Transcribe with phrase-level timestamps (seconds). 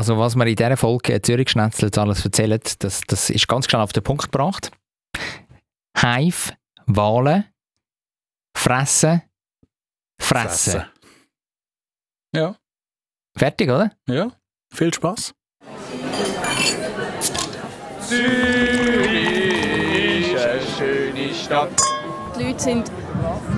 [0.00, 3.82] Also was wir in dieser Folge Zürich Schnetzlitz alles erzählen, das, das ist ganz schnell
[3.82, 4.70] auf den Punkt gebracht.
[5.94, 6.54] Hive,
[6.86, 7.44] Wahlen,
[8.56, 9.20] Fressen,
[10.18, 10.72] Fressen.
[10.72, 10.86] Fressen.
[12.34, 12.56] Ja,
[13.36, 13.92] Fertig, oder?
[14.08, 14.32] ja.
[14.72, 15.34] Viel Spaß.
[22.38, 22.90] Die Leute sind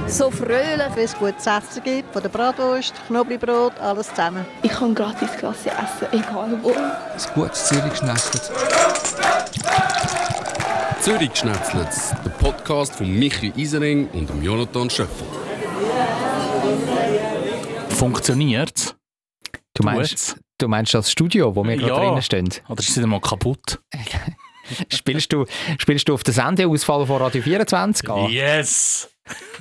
[0.07, 0.80] so fröhlich.
[0.95, 4.45] wenn es gutes Essen gibt, von der Bratwurst, Knoblauchbrot, alles zusammen.
[4.62, 6.71] Ich kann gratis Klasse essen, egal wo.
[6.73, 8.50] Ein gutes Zürich schnetzelt.
[11.00, 15.27] Zürich Schnetzlitz, der Podcast von Michi Isering und dem Jonathan Schöffel.
[17.91, 18.94] Funktioniert's?
[19.75, 21.99] Du meinst, du meinst das Studio, wo wir gerade Ja.
[21.99, 22.49] drinnen stehen?
[22.69, 23.80] Oder ist es mal kaputt?
[24.93, 25.44] Spielst du,
[25.79, 28.30] spielst du auf den Sendeausfall von Radio 24 an?
[28.30, 29.08] Yes!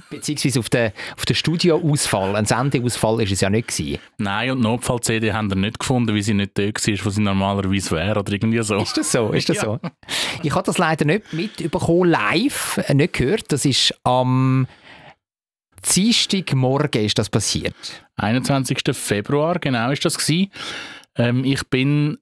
[0.09, 2.35] Beziehungsweise auf den, auf den Studioausfall?
[2.35, 3.99] Ein Sendeausfall ist es ja nicht gewesen.
[4.17, 7.91] Nein, und Notfall-CD haben wir nicht gefunden, weil sie nicht da war, wo sie normalerweise
[7.91, 8.75] wäre oder irgendwie so.
[8.77, 9.31] Ist das so?
[9.31, 9.63] Ist das Ja.
[9.63, 9.79] so?
[10.43, 13.51] Ich habe das leider nicht mitbekommen, live, äh, nicht gehört.
[13.51, 14.67] Das ist am
[15.95, 18.05] Dienstagmorgen ist das passiert.
[18.17, 18.79] 21.
[18.93, 20.51] Februar, genau ist das gewesen.
[21.15, 22.17] Ähm, ich bin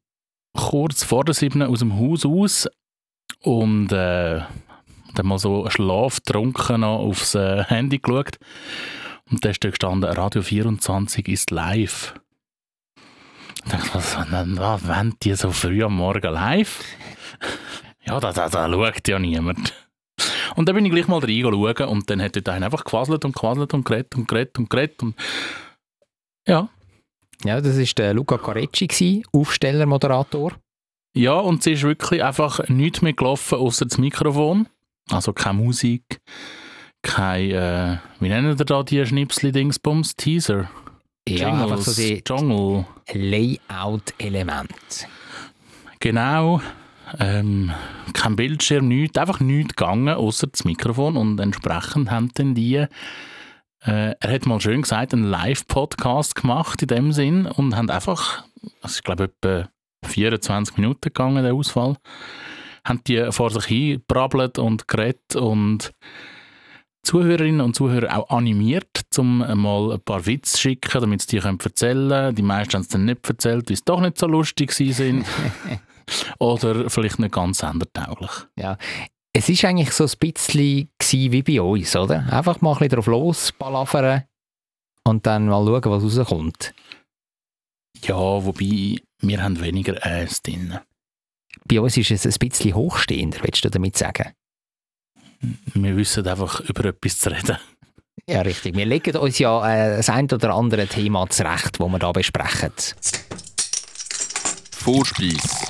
[0.55, 1.61] kurz vor der 7.
[1.63, 2.67] aus dem Haus aus
[3.41, 4.41] und äh,
[5.15, 8.37] dann mal so schlaftrunken aufs äh, Handy geschaut.
[9.29, 12.15] Und da ist da gestanden, Radio 24 ist live.
[13.65, 16.83] Ich dachte, was, was wollen die so früh am Morgen live?
[18.05, 19.73] Ja, da, da, da schaut ja niemand.
[20.55, 23.35] Und dann bin ich gleich mal reinschauen und dann hat dort einer einfach quasselt und
[23.35, 25.15] quasselt und geredet und geredet und geredet und
[26.47, 26.69] ja.
[27.43, 30.53] Ja, das ist der Luca Carecci, Aufsteller, Moderator.
[31.13, 34.67] Ja, und es ist wirklich einfach nichts mehr gelaufen, außer das Mikrofon.
[35.11, 36.21] Also keine Musik,
[37.01, 40.15] kein, äh, wie nennen wir da die Schnipsli-Dingsbums?
[40.15, 40.69] Teaser?
[41.27, 42.85] Ja, einfach so die Jungle.
[43.13, 45.07] Layout-Element.
[45.99, 46.61] Genau.
[47.17, 47.71] Ähm,
[48.13, 51.17] kein Bildschirm, nichts, einfach nichts gegangen, außer das Mikrofon.
[51.17, 52.87] Und entsprechend haben dann die, äh,
[53.81, 58.43] er hat mal schön gesagt, einen Live-Podcast gemacht in dem Sinn und haben einfach,
[58.81, 59.69] also ich glaube etwa
[60.05, 61.97] 24 Minuten gegangen, der Ausfall,
[62.85, 65.93] haben die vor sich hin brabbelt und geredet und
[67.03, 71.39] Zuhörerinnen und Zuhörer auch animiert, um mal ein paar Witze zu schicken, damit sie die
[71.39, 72.35] können erzählen können.
[72.35, 75.25] Die meisten haben es dann nicht erzählt, weil sie doch nicht so lustig sind.
[76.39, 78.31] Oder vielleicht nicht ganz sendertauglich.
[79.31, 80.89] Es ist eigentlich so ein bisschen
[81.31, 82.25] wie bei uns, oder?
[82.33, 84.23] Einfach mal ein bisschen drauf los, palavern
[85.03, 86.73] und dann mal schauen, was rauskommt.
[88.01, 90.79] Ja, wobei, wir haben weniger Äs drin.
[91.65, 94.31] Bei uns ist es ein bisschen hochstehender, willst du damit sagen?
[95.73, 97.57] Wir wissen einfach, über etwas zu reden.
[98.27, 98.75] Ja, richtig.
[98.75, 102.71] Wir legen uns ja äh, das ein oder andere Thema zurecht, das wir da besprechen.
[104.71, 105.65] Vorspeis.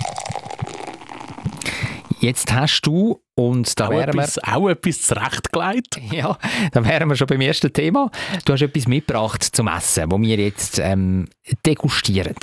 [2.19, 6.01] Jetzt hast du, und da Auch wären wir, etwas, auch etwas zurechtgelegt.
[6.11, 6.38] ja,
[6.73, 8.11] da wären wir schon beim ersten Thema.
[8.44, 11.28] Du hast etwas mitgebracht zum Essen, das wir jetzt ähm,
[11.66, 12.35] degustieren.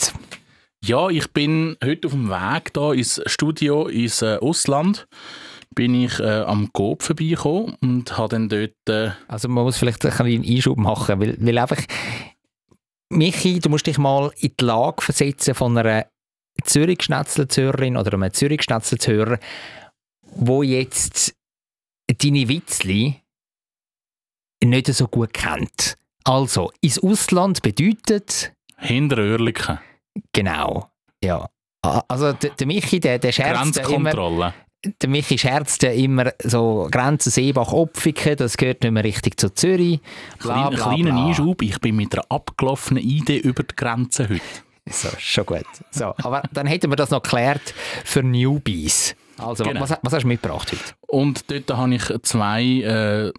[0.86, 5.08] Ja, ich bin heute auf dem Weg da ins Studio ins äh, Ausland.
[5.74, 8.88] Bin ich äh, am Coop vorbeigekommen und habe dann dort...
[8.88, 11.82] Äh, Also man muss vielleicht ein einen Einschub machen, weil, weil einfach,
[13.08, 16.06] Michi, du musst dich mal in die Lage versetzen von einer
[16.62, 19.41] Zürich-Schnetzelzhörerin oder einem Zürich-Schnetzelzhörer,
[20.36, 21.34] wo jetzt
[22.06, 23.22] deine Witzli
[24.62, 25.97] nicht so gut kennt.
[26.22, 29.80] Also, ins Ausland bedeutet, hinter Oerlikon.
[30.32, 30.88] Genau,
[31.22, 31.49] ja.
[31.82, 34.53] Also der, der Michi, der, der scherzt immer,
[35.00, 39.53] der Michi scherzt ja immer so Grenzen Seebach, Opfiken, das gehört nicht mehr richtig zu
[39.54, 40.00] Zürich.
[40.41, 41.27] Bla, bla, kleiner bla.
[41.27, 44.41] Einschub, ich bin mit einer abgelaufenen Idee über die Grenze heute.
[44.88, 45.65] So, schon gut.
[45.91, 49.16] So, aber dann hätten wir das noch geklärt für Newbies.
[49.38, 49.81] Also, Genau.
[49.81, 50.83] was, was hast du mitgebracht heute?
[51.09, 53.33] Und dort habe ich zwei äh,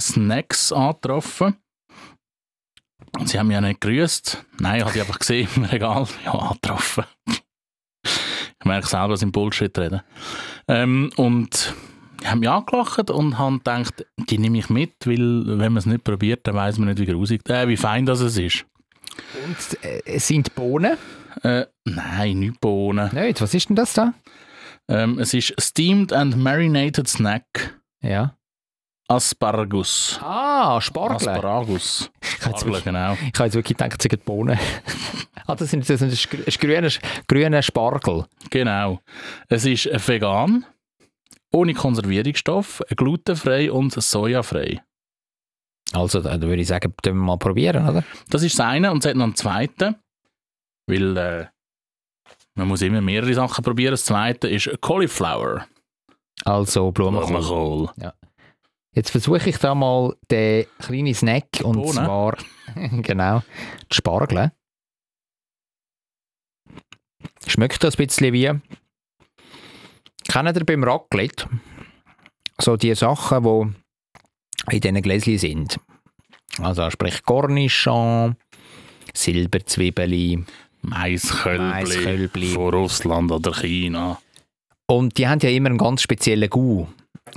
[0.00, 1.56] Snacks angetroffen.
[3.18, 4.44] Und sie haben mich ja nicht gegrüßt.
[4.58, 6.06] Nein, ich habe sie einfach gesehen im Regal.
[6.24, 7.04] Ja, angetroffen.
[8.06, 10.04] Ich merke selber, dass ich Bullshit rede.
[10.68, 11.74] Ähm, und
[12.22, 15.86] die haben mich angelacht und haben gedacht, die nehme ich mit, weil wenn man es
[15.86, 18.64] nicht probiert, dann weiß man nicht, wie grusig, äh, wie fein das es ist.
[19.44, 20.96] Und äh, es sind Bohnen.
[21.42, 23.14] Äh, nein, nicht Bohnen.
[23.14, 23.40] Nicht?
[23.40, 24.14] Was ist denn das da?
[24.88, 28.36] Ähm, es ist Steamed and Marinated Snack Ja.
[29.08, 30.18] Asparagus.
[30.22, 31.28] Ah, Spargel.
[31.28, 32.10] Asparagus.
[32.22, 33.12] Ich habe jetzt, Spargel, wirklich- genau.
[33.12, 34.58] ich habe jetzt wirklich gedacht, es sind Bohnen.
[35.46, 36.88] ah, das sind, das sind grüner,
[37.28, 38.24] grüner Spargel.
[38.50, 39.00] Genau.
[39.48, 40.64] Es ist vegan,
[41.52, 44.82] ohne Konservierungsstoff, glutenfrei und sojafrei.
[45.92, 48.02] Also, da würde ich sagen, können wir mal probieren, oder?
[48.30, 49.96] Das ist das eine und es hat noch einen zweiten,
[50.88, 51.46] weil äh,
[52.56, 53.92] Man muss immer mehrere Sachen probieren.
[53.92, 55.66] Das zweite ist Cauliflower.
[56.44, 57.26] Also Blumenkohl.
[57.28, 57.90] Blumenkohl.
[58.94, 61.92] Jetzt versuche ich da mal den kleinen Snack und Bohnen?
[61.92, 62.36] zwar
[63.02, 63.42] genau
[63.90, 64.52] die Spargel.
[67.46, 68.50] Schmeckt das ein bisschen wie
[70.28, 71.48] kennt ihr beim Raclette
[72.60, 73.42] so die Sachen,
[74.70, 75.78] die in diesen Gläschen sind.
[76.60, 78.36] Also sprich Cornichon,
[79.14, 80.44] Silberzwiebeli
[80.82, 82.46] Maiskölbli Maiskölbli.
[82.48, 84.20] von Russland oder China.
[84.86, 86.88] und die haben ja immer einen ganz speziellen Gau,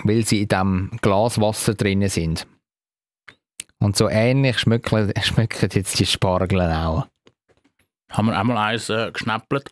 [0.03, 2.47] weil sie in diesem Glas Wasser drin sind.
[3.79, 7.07] Und so ähnlich schmecken, schmecken jetzt die Spargel auch.
[8.09, 9.69] Haben wir einmal eins äh, geschnäppelt.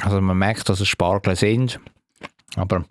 [0.00, 1.80] Also man merkt, dass es Spargel sind,
[2.54, 2.84] aber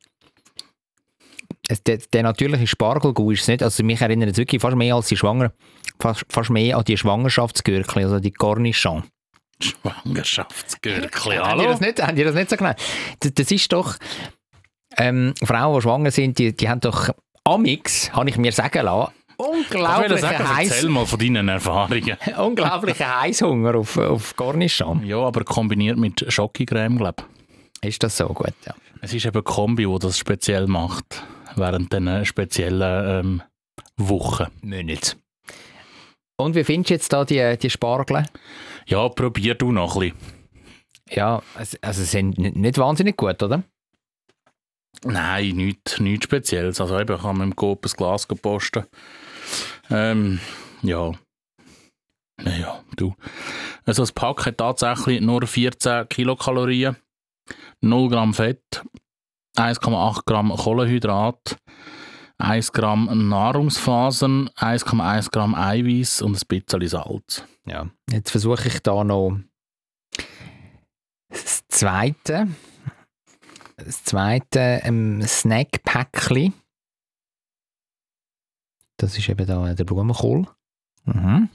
[1.67, 3.63] es, der, der natürliche Spargelgau ist es nicht.
[3.63, 5.53] Also mich erinnert es wirklich fast mehr als die Schwanger,
[5.99, 9.03] fast, fast mehr an die Schwangerschaftsgürkli, also die Cornichon.
[9.61, 11.71] Schwangerschaftsgürkli, Haben die hallo?
[11.71, 12.79] das nicht, das nicht so genannt?
[13.19, 13.95] Das, das ist doch,
[14.97, 17.09] ähm, Frauen, die schwanger sind, die, die haben doch
[17.43, 22.17] Amix, habe ich mir sagen lassen, Ich sagen, Heiß, erzähl mal von deinen Erfahrungen.
[22.37, 25.05] unglaublichen Heißhunger auf, auf Cornichon.
[25.05, 27.23] Ja, aber kombiniert mit Schokocreme, glaube
[27.81, 28.53] Ist das so gut?
[28.65, 28.73] Ja.
[29.01, 31.23] Es ist eben Kombi, die das speziell macht,
[31.55, 33.41] während den speziellen ähm,
[33.97, 34.47] Wochen.
[34.61, 35.17] Monate.
[36.37, 38.25] Und wie findest du jetzt da die, die Spargel?
[38.87, 40.17] Ja, probier du noch ein bisschen.
[41.09, 43.63] Ja, es- also sie sind nicht, nicht wahnsinnig gut, oder?
[45.03, 46.81] Nein, nichts nicht Spezielles.
[46.81, 48.87] Also eben, ich habe mit dem Coop ein Glas gepostet.
[49.89, 50.39] Ähm,
[50.81, 51.11] ja.
[52.41, 53.13] Naja, du.
[53.85, 56.97] Also das Pack hat tatsächlich nur 14 Kilokalorien,
[57.81, 58.83] 0 Gramm Fett,
[59.57, 61.57] 1,8 Gramm Kohlenhydrat,
[62.37, 67.43] 1 Gramm Nahrungsfasern, 1,1 Gramm Eiweiß und ein bisschen Salz.
[67.65, 67.89] Ja.
[68.11, 69.39] Jetzt versuche ich da noch
[71.29, 72.47] das zweite,
[73.77, 76.53] das zweite ähm, Snack-Päckchen.
[78.97, 80.47] Das ist eben da der Blumenkohl.
[81.05, 81.49] Mhm.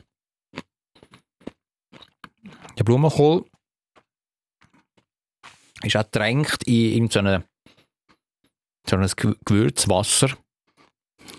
[2.78, 3.44] Der Blumenkohl
[5.82, 7.44] ist auch getränkt in irgendeinem
[8.88, 10.36] so ein Gew- Gewürzwasser.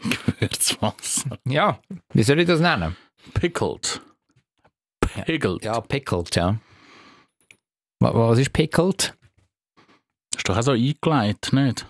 [0.04, 1.38] Gewürzwasser.
[1.46, 1.80] Ja,
[2.14, 2.96] wie soll ich das nennen?
[3.34, 4.02] Pickled.
[5.26, 5.64] Pickled.
[5.64, 6.58] Ja, pickled, ja.
[8.00, 9.16] Wa- Was ist pickled?
[10.36, 11.86] Ist doch auch so eingeleitet, nicht?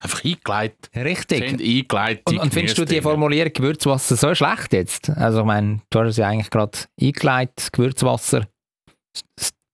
[0.00, 0.90] Einfach eingeleitet.
[0.94, 1.48] Richtig.
[1.48, 2.22] Sind eingeleitet.
[2.28, 5.08] Und, und findest du die Formulierung Gewürzwasser so schlecht jetzt?
[5.10, 8.46] Also ich meine, du hast es ja eigentlich gerade eingeleitet, Gewürzwasser.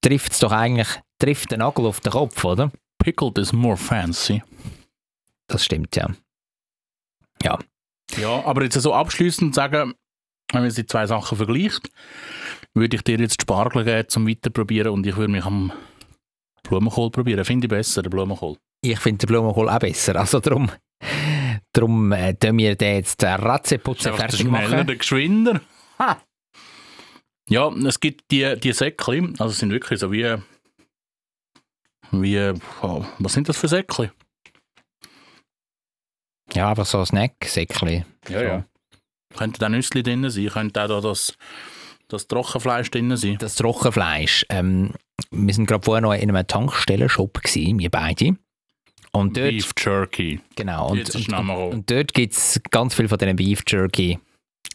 [0.03, 0.89] Trifft es doch eigentlich,
[1.19, 2.71] trifft den Nagel auf den Kopf, oder?
[3.03, 4.43] Pickled is more fancy.
[5.49, 6.09] Das stimmt, ja.
[7.43, 7.59] Ja,
[8.45, 9.95] aber jetzt so abschließend sagen,
[10.53, 11.91] wenn man die zwei Sachen vergleicht,
[12.75, 15.73] würde ich dir jetzt Spargel geben zum Weiterprobieren und ich würde mich am
[16.63, 17.45] Blumenkohl probieren.
[17.45, 18.57] Finde ich besser, den Blumenkohl.
[18.83, 20.17] Ich finde den Blumenkohl auch besser.
[20.17, 20.71] Also darum,
[21.73, 24.87] darum äh, tun wir den jetzt äh, Ratzeputzen fertig schneller, machen.
[24.87, 25.61] der geschwinder.
[25.99, 26.21] Ha.
[27.49, 30.37] Ja, es gibt die, die Säckchen, also es sind wirklich so wie,
[32.13, 32.53] wie,
[32.83, 34.11] oh, was sind das für Säckchen?
[36.55, 38.05] Ja, einfach so ein Snack-Säckchen.
[38.29, 38.65] Ja, ja.
[39.37, 41.35] Könnte da Nüssli drin sein, könnte auch da das,
[42.09, 43.37] das Trockenfleisch drin sein.
[43.39, 44.45] Das Trockenfleisch.
[44.49, 44.93] Ähm,
[45.31, 48.37] wir sind gerade vorher noch in einem Tankstellenshop gewesen, wir beide.
[49.13, 50.41] Und dort, Beef Jerky.
[50.57, 53.63] genau, und, Jetzt ist und, und, und dort gibt es ganz viel von diesen Beef
[53.67, 54.19] Jerky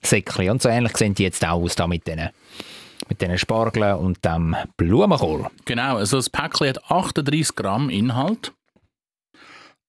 [0.02, 0.50] Säckchen.
[0.50, 2.30] Und so ähnlich sehen die jetzt auch aus, da mit diesen
[3.08, 5.48] mit diesen Spargeln und dem Blumenkohl.
[5.66, 8.54] Genau, also das Päckchen hat 38 Gramm Inhalt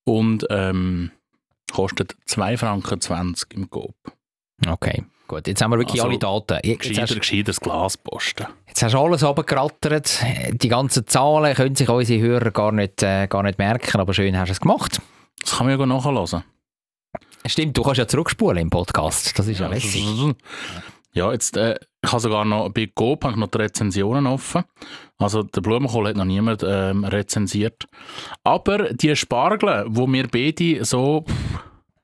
[0.05, 1.11] und ähm,
[1.73, 2.57] kostet 2,20
[3.07, 3.95] Franken im Coop.
[4.67, 5.47] Okay, gut.
[5.47, 6.67] Jetzt haben wir wirklich Also, alle Daten.
[6.67, 8.47] Jetzt Gescheiter, hast, gescheiteres Glas posten.
[8.67, 10.21] jetzt hast du alles runtergerattert.
[10.53, 14.39] Die ganzen Zahlen können sich unsere Hörer gar nicht, äh, gar nicht merken, aber schön
[14.39, 15.01] hast du es gemacht.
[15.41, 16.43] Das kann man ja nachhören.
[17.47, 19.39] Stimmt, du kannst ja zurückspulen im Podcast.
[19.39, 20.05] Das ist ja, lässig.
[21.17, 24.65] Ja, jetzt, äh, ich habe sogar noch bei Coop habe ich noch die Rezensionen offen.
[25.17, 27.89] Also der Blumenkohl hat noch niemand ähm, rezensiert.
[28.45, 31.25] Aber die Spargel, wo wir beide so,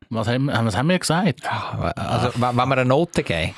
[0.09, 1.43] was haben, was haben wir gesagt?
[1.47, 3.55] Also, wenn wir eine Note geben.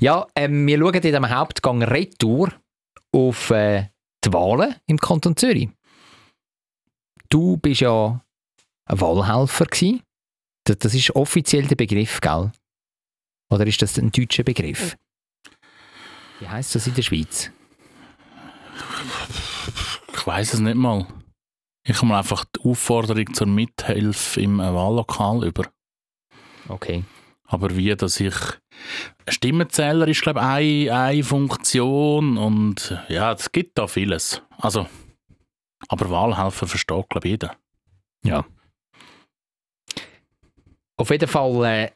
[0.00, 2.52] Ja, ähm, wir schauen in diesem Hauptgang Retour
[3.12, 3.88] auf äh,
[4.24, 5.68] die Wahlen im Kanton Zürich.
[7.28, 8.20] Du bist ja
[8.86, 10.02] ein Wahlhelfer gewesen.
[10.68, 12.52] Das, das ist offiziell der Begriff, gell?
[13.50, 14.96] Oder ist das ein deutscher Begriff?
[16.40, 17.50] Wie heißt das in der Schweiz?
[20.12, 21.06] Ich weiß es nicht mal.
[21.84, 25.64] Ich komme einfach die Aufforderung zur Mithilfe im Wahllokal über.
[26.68, 27.04] Okay.
[27.44, 28.34] Aber wie, dass ich.
[29.26, 34.42] Stimmenzähler ist, glaube ich, eine, eine Funktion und ja, es gibt da vieles.
[34.58, 34.86] Also,
[35.88, 37.56] aber Wahlhelfer versteht, glaube ich, jeder.
[40.98, 41.90] Auf jeden Fall äh,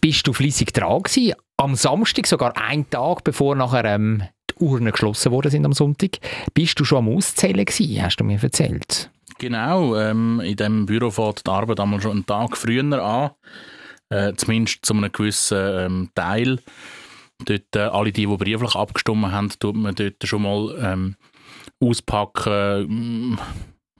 [0.00, 1.34] bist du fleissig dran gewesen.
[1.58, 6.18] Am Samstag, sogar einen Tag bevor nachher ähm, die Urnen geschlossen worden sind am Sonntag,
[6.54, 9.10] bist du schon am Auszählen gewesen, hast du mir erzählt.
[9.38, 13.30] Genau, ähm, in diesem Büro fängt die Arbeit einmal schon einen Tag früher an.
[14.08, 16.60] Äh, zumindest zu einem gewissen ähm, Teil.
[17.44, 21.16] Dort, äh, alle die, die brieflich abgestimmt haben, tut man dort schon mal ähm,
[21.80, 23.38] auspacken,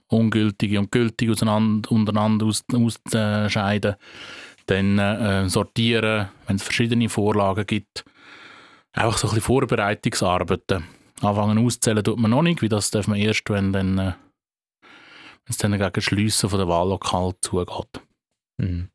[0.09, 3.95] ungültige und gültige auseinander, untereinander aus, ausscheiden.
[4.65, 8.03] Dann äh, sortieren, wenn es verschiedene Vorlagen gibt.
[8.93, 10.83] Einfach so ein bisschen Vorbereitungsarbeiten.
[11.21, 14.13] Anfangen auszählen tut man noch nicht, wie das darf man erst, wenn dann äh,
[15.45, 18.01] es dann gegen Schliessen von der Wahllokal zugeht.
[18.57, 18.89] Mhm.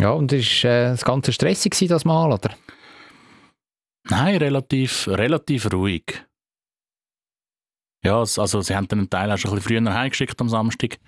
[0.00, 2.56] Ja, und ist äh, das Ganze stressig das Mal, oder?
[4.08, 6.24] Nein, relativ, relativ ruhig.
[8.04, 10.98] Ja, also sie haben dann einen Teil auch schon ein bisschen früher heimgeschickt am Samstag.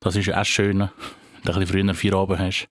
[0.00, 0.88] Das ist ja auch schön, wenn
[1.44, 2.68] du ein bisschen früher vier Abend hast.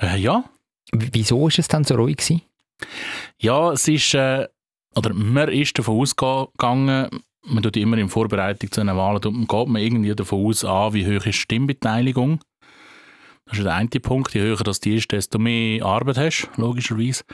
[0.00, 0.44] Äh, ja,
[0.92, 2.42] Wieso ist es dann so ruhig gewesen?
[3.38, 4.48] ja, es ist, äh,
[4.96, 7.08] oder man ist davon ausgegangen,
[7.44, 10.92] man tut immer in Vorbereitung zu einer Wahl, tut- geht man irgendwie davon aus, an,
[10.94, 12.40] wie hoch ist die Stimmbeteiligung.
[13.46, 14.34] Das ist der eine Punkt.
[14.34, 17.24] Je höher das die ist, desto mehr Arbeit hast, logischerweise.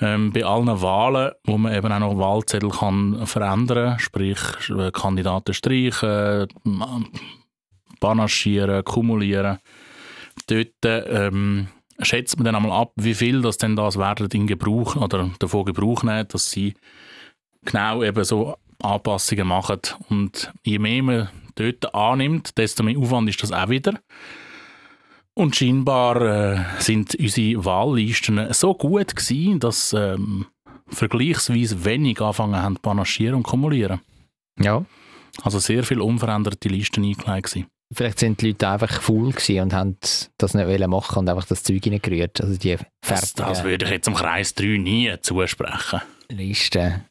[0.00, 4.38] Ähm, bei allen Wahlen, wo man eben auch noch Wahlzettel kann verändern, sprich
[4.70, 6.46] äh, Kandidaten streichen,
[7.98, 9.58] panaschieren, kumulieren,
[10.46, 11.68] dort ähm,
[12.00, 15.64] schätzt man dann einmal ab, wie viel das denn das werden in Gebrauch oder davon
[15.64, 16.74] Gebrauch nehmen, dass sie
[17.64, 19.80] genau eben so Anpassungen machen.
[20.08, 23.98] Und je mehr man dort annimmt, desto mehr Aufwand ist das auch wieder.
[25.38, 30.46] Und scheinbar äh, sind unsere Wahllisten so gut gewesen, dass ähm,
[30.88, 34.00] vergleichsweise wenig anfangen haben zu panaschieren und kumulieren.
[34.58, 34.84] Ja.
[35.42, 37.66] Also sehr viel unveränderte Listen eingelegt gewesen.
[37.94, 39.96] Vielleicht sind die Leute einfach faul und haben
[40.38, 42.40] das nicht machen und einfach das Zeug reingerührt.
[42.40, 42.76] Also die
[43.06, 46.00] Das, das würde ich jetzt im Kreis 3 nie zusprechen.
[46.30, 47.04] Listen.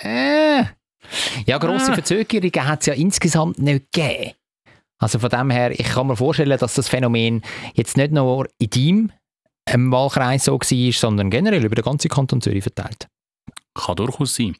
[0.00, 0.62] Äh.
[1.44, 1.94] Ja, grosse Ah.
[1.94, 4.34] Verzögerungen hat es ja insgesamt nicht gegeben.
[4.98, 7.42] Also von dem her, ich kann mir vorstellen, dass das Phänomen
[7.74, 9.12] jetzt nicht nur in deinem
[9.68, 13.06] ähm, Wahlkreis so war, sondern generell über den ganzen Kanton Zürich verteilt.
[13.74, 14.56] Kann durchaus sein.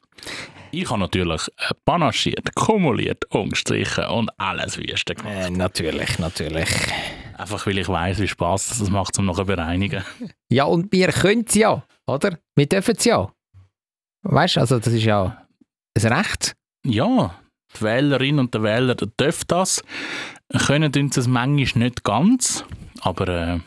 [0.71, 5.35] Ich habe natürlich äh, panaschiert, kumuliert, umgestrichen und alles Wüste gemacht.
[5.35, 6.69] Äh, natürlich, natürlich.
[7.37, 10.03] Einfach weil ich weiss, wie Spass das macht, um nachher bereinigen.
[10.51, 12.39] Ja, und wir können es ja, oder?
[12.55, 13.31] Wir dürfen es ja.
[14.23, 15.45] Weißt du, also das ist ja
[15.95, 16.55] ein Recht.
[16.83, 17.35] Ja,
[17.77, 19.83] die Wählerin und der Wähler dürfen das.
[20.65, 22.63] Können uns das manchmal nicht ganz,
[23.01, 23.59] aber äh,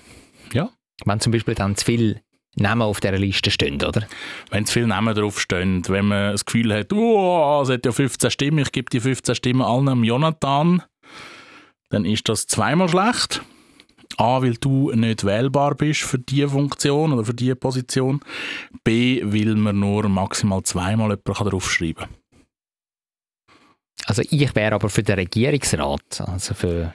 [1.04, 2.20] Wenn zum Beispiel dann zu viele
[2.54, 4.06] Namen auf dieser Liste stehen, oder?
[4.50, 8.30] Wenn zu viele Namen draufstehen, wenn man das Gefühl hat, oh, es hat ja 15
[8.30, 10.82] Stimmen, ich gebe die 15 Stimmen allen am Jonathan,
[11.90, 13.42] dann ist das zweimal schlecht.
[14.18, 18.20] A, weil du nicht wählbar bist für diese Funktion oder für diese Position.
[18.84, 22.21] B, weil man nur maximal zweimal jemanden draufschreiben kann.
[24.06, 26.92] Also ich wäre aber für den Regierungsrat, also für,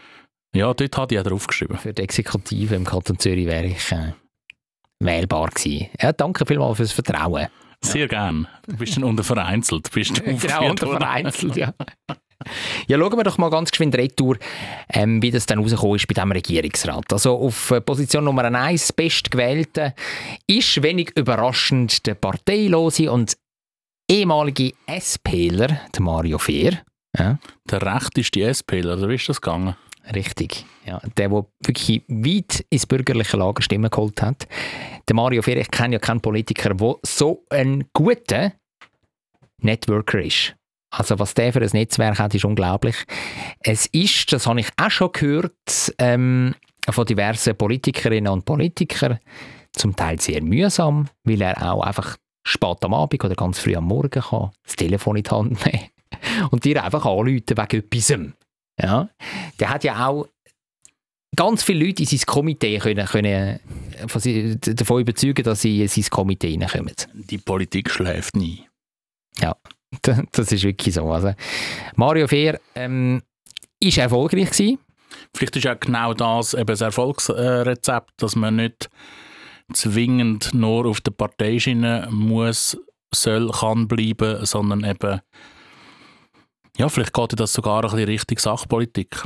[0.54, 1.78] Ja, dort hat ich auch draufgeschrieben.
[1.78, 4.14] für die Exekutive im Kanton Zürich wäre ich äh,
[5.00, 5.88] wählbar gewesen.
[6.02, 7.48] Ja, danke vielmals fürs Vertrauen.
[7.82, 8.48] Sehr gern.
[8.68, 9.90] Du bist dann unter vereinzelt.
[9.92, 11.74] Bist du Genau, unter vereinzelt, ja.
[12.88, 14.38] Ja, schauen wir doch mal ganz geschwind retour,
[14.90, 17.12] ähm, wie das dann rausgekommen ist bei diesem Regierungsrat.
[17.12, 19.94] Also auf äh, Position Nummer 1, bestgewählte,
[20.46, 23.38] ist wenig überraschend der parteilose und
[24.10, 26.80] ehemalige SPler, der Mario Fehr.
[27.18, 29.76] Ja, Der rechteste SPler, oder wie ist das gegangen?
[30.16, 30.66] richtig.
[30.86, 34.48] Ja, der, der wirklich weit ins bürgerliche Lager Stimmen geholt hat.
[35.08, 38.54] Der Mario Fehr, ich kenne ja keinen Politiker, der so ein guter
[39.62, 40.56] Networker ist.
[40.92, 42.96] Also was der für ein Netzwerk hat, ist unglaublich.
[43.60, 46.56] Es ist, das habe ich auch schon gehört, ähm,
[46.90, 49.20] von diversen Politikerinnen und Politikern,
[49.74, 52.16] zum Teil sehr mühsam, weil er auch einfach
[52.48, 55.90] spät am Abend oder ganz früh am Morgen kann das Telefon in die Hand nehmen
[56.52, 58.10] und dir einfach anrufen wegen etwas.
[58.82, 59.10] Ja?
[59.60, 60.28] Der hat ja auch
[61.36, 63.60] ganz viele Leute in sein Komitee können, können
[64.08, 66.94] von sie- davon überzeugen, dass sie in sein Komitee reinkommen.
[67.14, 68.64] Die Politik schläft nie.
[69.40, 69.56] Das
[70.32, 71.12] das ist wirklich so.
[71.12, 71.34] Also,
[71.96, 73.22] Mario Fehr ähm,
[73.80, 74.80] ist erfolgreich gewesen.
[75.36, 78.90] Vielleicht ist auch genau das eben das Erfolgsrezept, dass man nicht
[79.74, 82.78] zwingend nur auf der Parteischiene muss,
[83.14, 85.22] soll, kann bleiben, sondern eben
[86.78, 89.24] ja, vielleicht geht das sogar ein bisschen Richtung Sachpolitik.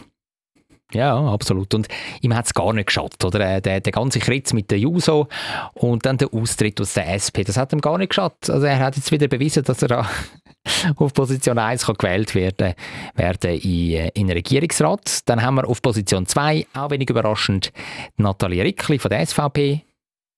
[0.93, 1.73] Ja, absolut.
[1.73, 1.87] Und
[2.21, 3.23] ihm hat es gar nicht geschadet.
[3.23, 3.39] Oder?
[3.57, 5.27] Äh, Der, der ganze Kritz mit der JUSO
[5.73, 8.49] und dann der Austritt aus der SP, das hat ihm gar nicht geschadet.
[8.49, 10.05] Also er hat jetzt wieder bewiesen, dass er
[10.95, 12.73] auf Position 1 kann gewählt werden,
[13.15, 15.29] werden in, äh, in den Regierungsrat.
[15.29, 17.71] Dann haben wir auf Position 2, auch wenig überraschend,
[18.17, 19.85] Nathalie Rickli von der SVP.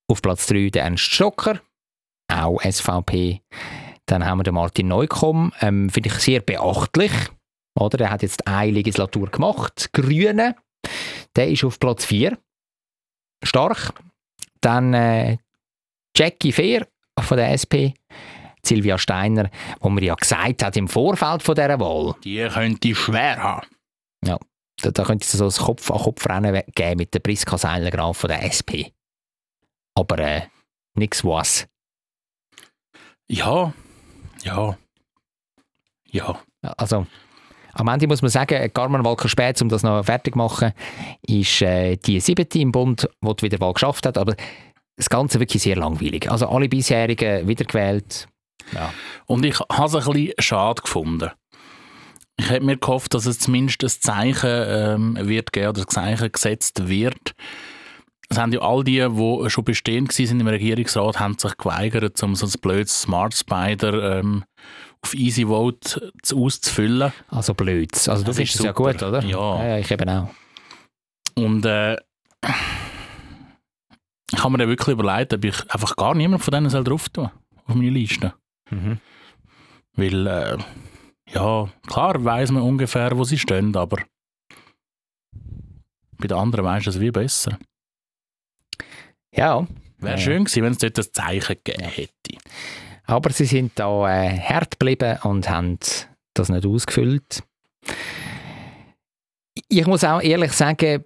[0.08, 1.60] Auf Platz 3 der Ernst Stocker,
[2.32, 3.42] auch SVP.
[4.06, 7.12] Dann haben wir den Martin Neukomm, ähm, finde ich sehr beachtlich.
[7.80, 7.98] Oder?
[7.98, 9.90] Der hat jetzt eine Legislatur gemacht.
[9.94, 10.56] Grüne,
[11.36, 12.38] der ist auf Platz 4.
[13.44, 13.94] Stark.
[14.62, 15.38] Dann äh,
[16.16, 16.88] Jackie Fair
[17.20, 17.96] von der SP.
[18.66, 19.50] Silvia Steiner,
[19.82, 23.68] wo man ja gesagt hat im Vorfeld von dieser Wahl, Die könnte schwer haben.
[24.22, 24.38] da,
[24.92, 28.94] da könnte es so ein Kopf-an-Kopf-Rennen geben mit der Priska Seiler-Graf von der SP.
[29.96, 30.42] Aber äh,
[30.96, 31.68] nichts was.
[33.28, 33.74] Ja,
[34.44, 34.78] ja,
[36.12, 36.40] ja.
[36.78, 37.08] Also,
[37.74, 40.74] am Ende muss man sagen, Carmen Walker Späth, um das noch fertig zu machen,
[41.22, 44.18] ist äh, die siebte im Bund, die die Wiederwahl geschafft hat.
[44.18, 44.36] Aber
[44.96, 46.30] das Ganze wirklich sehr langweilig.
[46.30, 48.28] Also alle bisherigen wiedergewählt.
[48.74, 48.94] Ja.
[49.26, 51.32] Und ich habe es ein bisschen schade gefunden.
[52.38, 56.32] Ich hätte mir gehofft, dass es zumindest ein Zeichen ähm, wird geben oder ein Zeichen
[56.32, 57.34] gesetzt wird.
[58.30, 62.36] Es haben ja all die, die schon bestehend waren im Regierungsrat, haben sich geweigert, um
[62.36, 64.44] so ein blödes Smart Spider ähm,
[65.02, 67.12] auf Easy Vote zu- auszufüllen.
[67.28, 67.92] Also blöd.
[68.08, 69.24] Also du Das findest ist es ja gut, oder?
[69.24, 69.66] Ja.
[69.68, 69.78] ja.
[69.78, 70.30] Ich eben auch.
[71.36, 71.98] Und äh,
[74.32, 77.10] ich habe mir dann wirklich überlegt, ob ich einfach gar niemand von denen soll drauf
[77.10, 77.30] tun
[77.66, 78.34] auf meine Liste.
[78.72, 79.00] Mhm.
[79.96, 80.58] Weil, äh,
[81.32, 83.98] ja, klar weiß man ungefähr, wo sie stehen, aber
[86.18, 87.58] bei den anderen weiß es wie besser.
[89.34, 89.68] Ja.
[89.98, 90.18] Wäre Ja.
[90.18, 92.38] schön gewesen, wenn es dort ein Zeichen gegeben hätte.
[93.06, 95.78] Aber sie sind da äh, hart geblieben und haben
[96.34, 97.44] das nicht ausgefüllt.
[99.70, 101.04] Ich muss auch ehrlich sagen,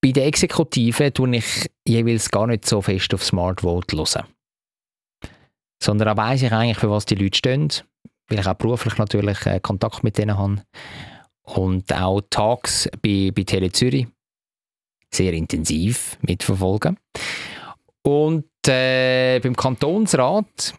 [0.00, 4.26] bei der Exekutive tue ich jeweils gar nicht so fest auf Smart Vote hören.
[5.82, 7.68] Sondern da weiss ich eigentlich, für was die Leute stehen,
[8.28, 10.62] weil ich auch beruflich natürlich äh, Kontakt mit denen habe.
[11.42, 14.06] Und auch Tags bei, bei Tele Zürich
[15.14, 16.98] sehr intensiv mitverfolgen.
[18.02, 20.74] Und äh, beim Kantonsrat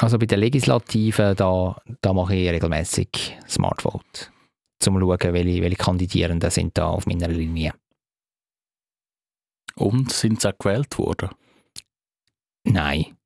[0.00, 4.30] also bei der Legislative, da, da mache ich regelmäßig Smart Vote.
[4.78, 7.74] Zum zu schauen, welche, welche Kandidierenden sind da auf meiner Linie.
[9.74, 11.30] Und sind sie auch gewählt worden?
[12.64, 13.16] Nein.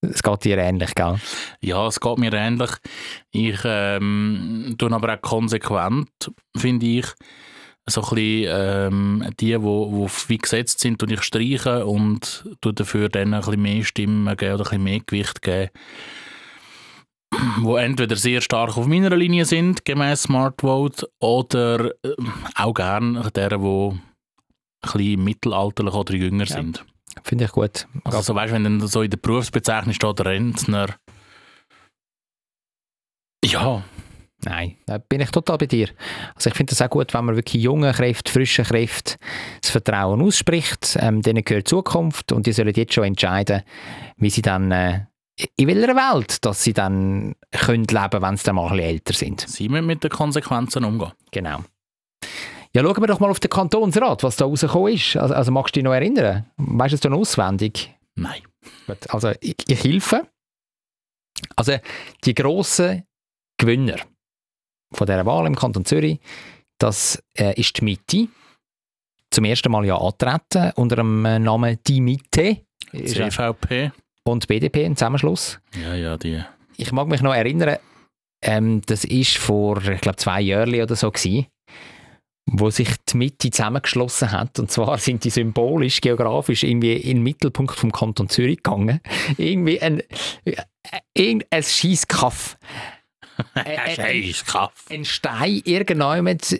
[0.00, 1.20] Es geht dir ähnlich, gell?
[1.60, 2.70] Ja, es geht mir ähnlich.
[3.30, 7.06] Ich ähm, tue aber auch konsequent, finde ich,
[7.86, 13.34] so ein bisschen ähm, die, wo, wo wie gesetzt sind, ich streichen und dafür dann
[13.34, 15.70] ein bisschen mehr Stimmen geben oder ein bisschen mehr Gewicht geben,
[17.58, 23.22] wo entweder sehr stark auf meiner Linie sind, gemäß Smart Vote, oder ähm, auch gern
[23.34, 24.00] deren, die ein
[24.92, 26.56] bisschen mittelalterlich oder jünger Ja.
[26.56, 26.84] sind.
[27.22, 27.86] Finde ich gut.
[28.04, 30.86] Also so weißt, wenn dann so in der Berufsbezeichnung steht Rentner.
[33.44, 33.84] Ja,
[34.44, 35.88] Nein, da bin ich total bei dir.
[36.34, 39.14] Also ich finde das auch gut, wenn man wirklich jungen Kräften, frischen Kräften
[39.60, 40.98] das Vertrauen ausspricht.
[41.00, 43.62] Ähm, denen gehört Zukunft und die sollen jetzt schon entscheiden,
[44.16, 45.06] wie sie dann äh,
[45.56, 49.14] in welcher Welt, dass sie dann können leben, wenn sie dann mal ein bisschen älter
[49.14, 49.40] sind.
[49.40, 51.12] sie müssen mit den Konsequenzen umgehen.
[51.30, 51.64] Genau.
[52.72, 55.16] Ja, schauen wir doch mal auf den Kantonsrat, was da rausgekommen ist.
[55.16, 56.46] Also, also magst du dich noch erinnern?
[56.56, 57.94] Weißt du es dann auswendig?
[58.16, 58.42] Nein.
[59.08, 60.26] Also ich, ich helfe.
[61.56, 61.76] Also
[62.24, 63.04] die grossen
[63.58, 63.96] Gewinner
[64.94, 66.18] von dieser Wahl im Kanton Zürich,
[66.78, 68.28] das äh, ist die Mitte.
[69.30, 72.58] Zum ersten Mal ja antreten unter dem äh, Namen Die Mitte.
[72.92, 73.92] CVP.
[74.24, 75.58] Und BDP im Zusammenschluss.
[75.82, 76.42] Ja, ja, die.
[76.76, 77.76] Ich mag mich noch erinnern,
[78.42, 81.46] ähm, das ist vor, ich glaube, zwei Jahren oder so gewesen,
[82.46, 84.58] wo sich die Mitte zusammengeschlossen hat.
[84.58, 89.00] Und zwar sind die symbolisch, geografisch irgendwie in den Mittelpunkt vom Kanton Zürich gegangen.
[89.38, 90.00] irgendwie ein,
[90.44, 90.56] äh,
[91.14, 92.56] irgendein Scheisskaff.
[92.62, 92.93] Äh, äh,
[93.96, 94.84] Scheiß Kaff.
[94.90, 96.58] ein Stein irgendjemand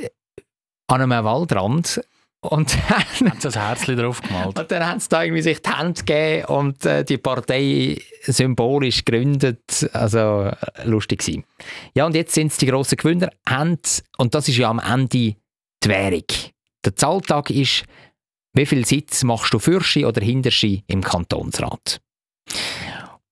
[0.89, 2.01] an einem Waldrand.
[2.41, 2.77] Und
[3.21, 4.59] dann Haben sie ein Herzchen drauf gemalt?
[4.59, 9.03] und dann haben sie da irgendwie sich die Hand gegeben und äh, die Partei symbolisch
[9.05, 9.89] gegründet.
[9.95, 11.45] Also äh, lustig gewesen.
[11.95, 13.31] Ja, und jetzt sind es die grossen Gewinner.
[14.19, 15.37] Und das ist ja am Ende die
[15.85, 16.25] Währung.
[16.85, 17.85] Der Zahltag ist,
[18.53, 21.99] wie viel Sitz machst du Fürschi oder Hinterschi im Kantonsrat?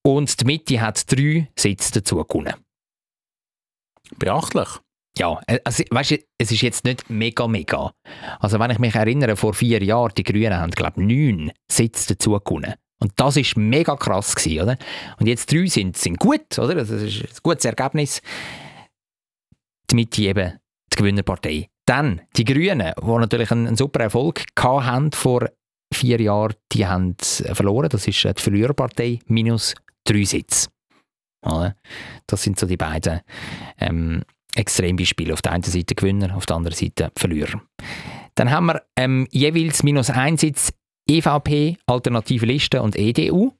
[0.02, 2.54] Und die Mitte hat drei Sitze dazu gewonnen.
[4.18, 4.68] Beachtlich.
[5.18, 7.92] Ja, äh, also, weißt du, es ist jetzt nicht mega, mega.
[8.40, 12.14] Also, wenn ich mich erinnere, vor vier Jahren, die Grünen haben, glaube ich, neun Sitze
[12.14, 12.34] dazu.
[12.34, 14.78] Und das ist mega krass gewesen, oder?
[15.18, 16.76] Und jetzt drei sind, sind gut, oder?
[16.76, 18.22] Also, Das ist ein gutes Ergebnis.
[19.90, 20.58] Die Mitte eben
[20.92, 21.68] die Gewinnerpartei.
[21.84, 25.48] Dann die Grünen, die natürlich einen, einen super Erfolg haben vor
[25.92, 27.88] vier Jahren, die haben verloren.
[27.90, 30.68] Das ist äh, die Verliererpartei, minus drei Sitze.
[31.42, 33.20] Das sind so die beiden
[33.78, 34.22] ähm,
[34.54, 35.32] Extrembeispiele.
[35.32, 37.60] Auf der einen Seite Gewinner, auf der anderen Seite Verlierer.
[38.34, 40.72] Dann haben wir ähm, jeweils minus ein Sitz
[41.08, 43.52] EVP, Alternative Liste und EDU.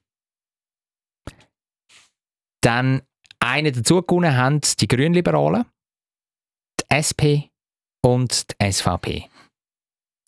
[2.61, 3.01] Dann
[3.39, 5.65] eine dazu haben die Grünliberalen,
[6.79, 7.51] die SP
[8.01, 9.29] und die SVP.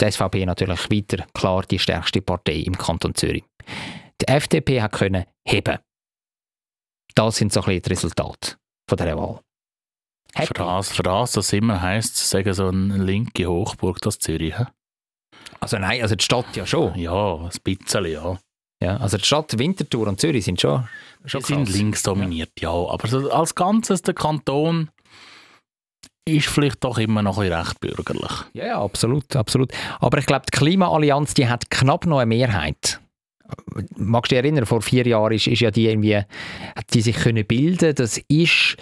[0.02, 3.46] Die SVP natürlich weiter klar die stärkste Partei im Kanton Zürich.
[4.22, 5.80] Die FDP hat können heben.
[7.15, 8.56] Das sind so ein bisschen die Resultate
[8.89, 9.39] von dieser Wahl.
[10.45, 14.56] Für das, für das, immer heisst, sagen so eine linke Hochburg, das Zürich.
[15.62, 16.93] Also nein, also die Stadt ja schon.
[16.95, 18.38] Ja, ein bisschen, ja.
[18.84, 20.88] Ja, also die Stadt Winterthur und Zürich sind schon,
[21.23, 22.69] schon Die sind links dominiert, ja.
[22.71, 24.89] Aber so als Ganzes, der Kanton
[26.28, 28.32] ist vielleicht doch immer noch ein recht bürgerlich.
[28.54, 29.71] Ja, ja, absolut, absolut.
[29.99, 32.99] Aber ich glaube, die Klimaallianz, die hat knapp noch eine Mehrheit.
[33.97, 37.15] Magst du dich erinnern, vor vier Jahren ist, ist ja die irgendwie, hat die sich
[37.15, 37.93] können bilden.
[37.93, 38.77] Das ist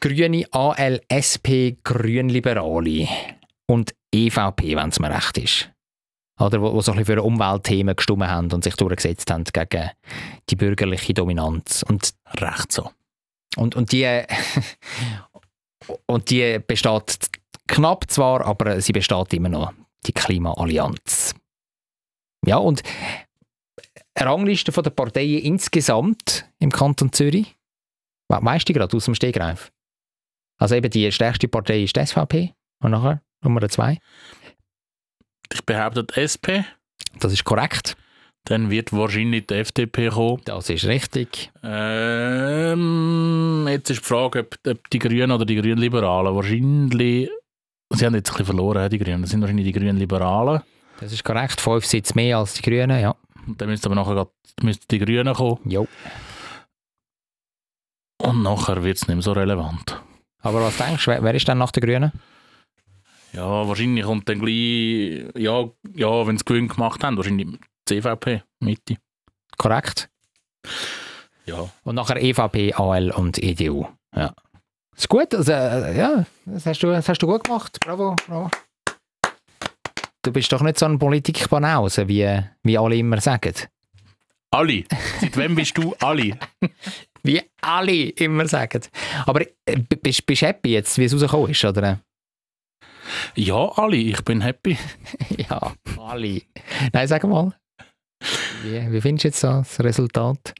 [0.00, 3.08] Grüne, AL, SP, Grünliberale
[3.66, 5.70] und EVP, wenn es mir recht ist.
[6.38, 9.90] Oder wo, wo so ein für Umweltthemen gestimmt haben und sich durchgesetzt haben gegen
[10.50, 11.82] die bürgerliche Dominanz.
[11.82, 12.90] Und Recht so.
[13.56, 14.22] Und, und, die,
[16.06, 17.30] und die besteht
[17.66, 19.72] knapp zwar, aber sie besteht immer noch,
[20.04, 21.34] die Klimaallianz.
[22.44, 22.82] Ja, und
[24.16, 27.54] eine Rangliste der Parteien insgesamt im Kanton Zürich,
[28.28, 29.70] we weißt du gerade aus dem Stegreif?
[30.58, 33.98] Also eben die stärkste Partei ist die SVP und nachher Nummer zwei.
[35.52, 36.64] Ich behaupte die SP,
[37.20, 37.96] Das ist korrekt.
[38.44, 40.40] dann wird wahrscheinlich die FDP kommen.
[40.44, 41.50] Das ist richtig.
[42.36, 47.28] Ähm, jetzt ist die Frage, ob, ob die Grünen oder die Grünliberalen wahrscheinlich.
[47.90, 49.22] Sie haben jetzt ein bisschen verloren, die Grünen.
[49.22, 50.62] Das sind wahrscheinlich die Grünliberalen.
[51.00, 51.60] Das ist korrekt.
[51.60, 53.14] Fünf Sitze mehr als die Grünen, ja.
[53.46, 55.58] Und dann müssten aber nachher grad- die Grünen kommen.
[55.64, 55.86] Jo.
[58.22, 60.00] Und nachher wird es nicht mehr so relevant.
[60.42, 62.12] Aber was denkst du, wer, wer ist dann nach den Grünen?
[63.32, 65.26] Ja, wahrscheinlich kommt dann gleich.
[65.36, 67.58] Ja, ja wenn sie Gewinn gemacht haben, wahrscheinlich die
[68.00, 68.96] CVP, Mitte.
[69.58, 70.08] Korrekt.
[71.44, 71.68] Ja.
[71.84, 73.86] Und nachher EVP, AL und EDU.
[74.14, 74.32] Ja.
[74.96, 77.78] Ist gut, also, äh, ja, das hast, du, das hast du gut gemacht.
[77.80, 78.50] Bravo, bravo.
[80.26, 82.28] Du bist doch nicht so ein Politikbanause, wie,
[82.64, 83.54] wie alle immer sagen.
[84.50, 84.82] Alle.
[85.20, 86.36] Seit wann bist du alle?
[87.22, 88.82] Wie alle immer sagen.
[89.24, 92.00] Aber äh, bist du happy jetzt, wie es rausgekommen ist, oder?
[93.34, 93.96] Ja, alle.
[93.96, 94.76] Ich bin happy.
[95.36, 96.42] ja, alle.
[96.92, 97.52] Nein, sag mal.
[98.62, 100.54] Wie, wie findest du jetzt so das Resultat?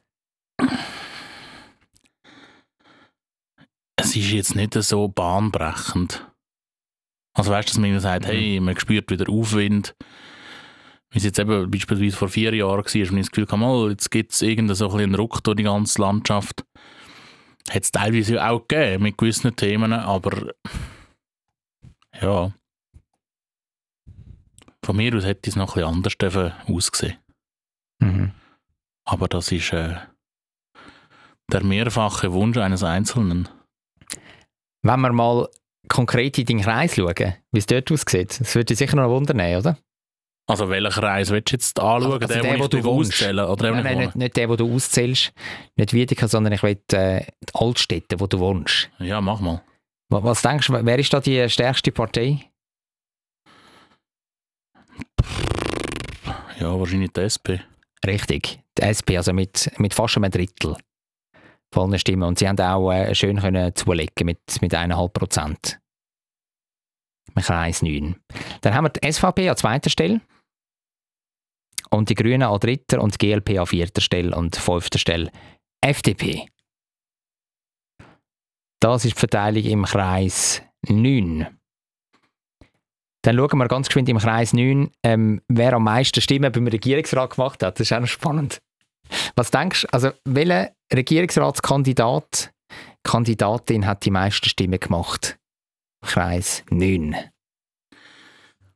[3.96, 6.24] Es ist jetzt nicht so bahnbrechend.
[7.36, 9.94] Also weißt du, dass man sagt, hey, man spürt wieder Aufwind.
[11.10, 13.90] Wie es jetzt eben beispielsweise vor vier Jahren war, wenn ich das Gefühl hatte, mal,
[13.90, 16.64] jetzt gibt es irgendeinen so ein Ruck durch die ganze Landschaft.
[17.70, 20.52] Hat es teilweise auch gegeben mit gewissen Themen, aber
[22.20, 22.52] ja.
[24.82, 27.18] Von mir aus hätte es noch ein bisschen anders ausgesehen.
[27.98, 28.32] Mhm.
[29.04, 29.96] Aber das ist äh,
[31.52, 33.48] der mehrfache Wunsch eines Einzelnen.
[34.82, 35.48] Wenn wir mal
[35.88, 39.40] konkret in deinen Kreis schauen, wie es dort aussieht, das würde dich sicher noch wundern,
[39.56, 39.78] oder?
[40.48, 42.12] Also welchen Kreis willst du jetzt anschauen?
[42.12, 43.12] Also der, der, den ich du wohnst.
[43.14, 43.48] auszähle?
[43.48, 45.32] Oder Nein, den, nein, nicht, nicht der, wo du auszählst,
[45.74, 48.88] nicht Wiedeke, sondern ich will äh, die Altstädte, wo du wohnst.
[48.98, 49.60] Ja, mach mal.
[50.08, 52.48] Was, was denkst du, wer ist da die stärkste Partei?
[56.60, 57.60] Ja, wahrscheinlich die SP.
[58.06, 60.76] Richtig, die SP, also mit, mit fast einem Drittel
[61.72, 62.22] von allen Stimmen.
[62.22, 65.80] Und sie haben auch äh, schön können zulegen mit, mit 1,5 Prozent.
[67.34, 68.16] Im Kreis 9.
[68.62, 70.20] Dann haben wir die SVP an zweiter Stelle.
[71.90, 75.30] Und die Grünen an dritter und die GLP an vierter Stelle und fünfter Stelle
[75.80, 76.48] FDP.
[78.80, 81.46] Das ist die Verteilung im Kreis 9.
[83.22, 87.34] Dann schauen wir ganz geschwind im Kreis 9, ähm, wer am meisten Stimmen beim Regierungsrat
[87.34, 87.80] gemacht hat.
[87.80, 88.60] Das ist auch noch spannend.
[89.36, 92.52] Was denkst du, also welcher Regierungsratskandidat,
[93.02, 95.38] Kandidatin hat die meisten Stimmen gemacht?
[96.04, 97.14] Kreis 9.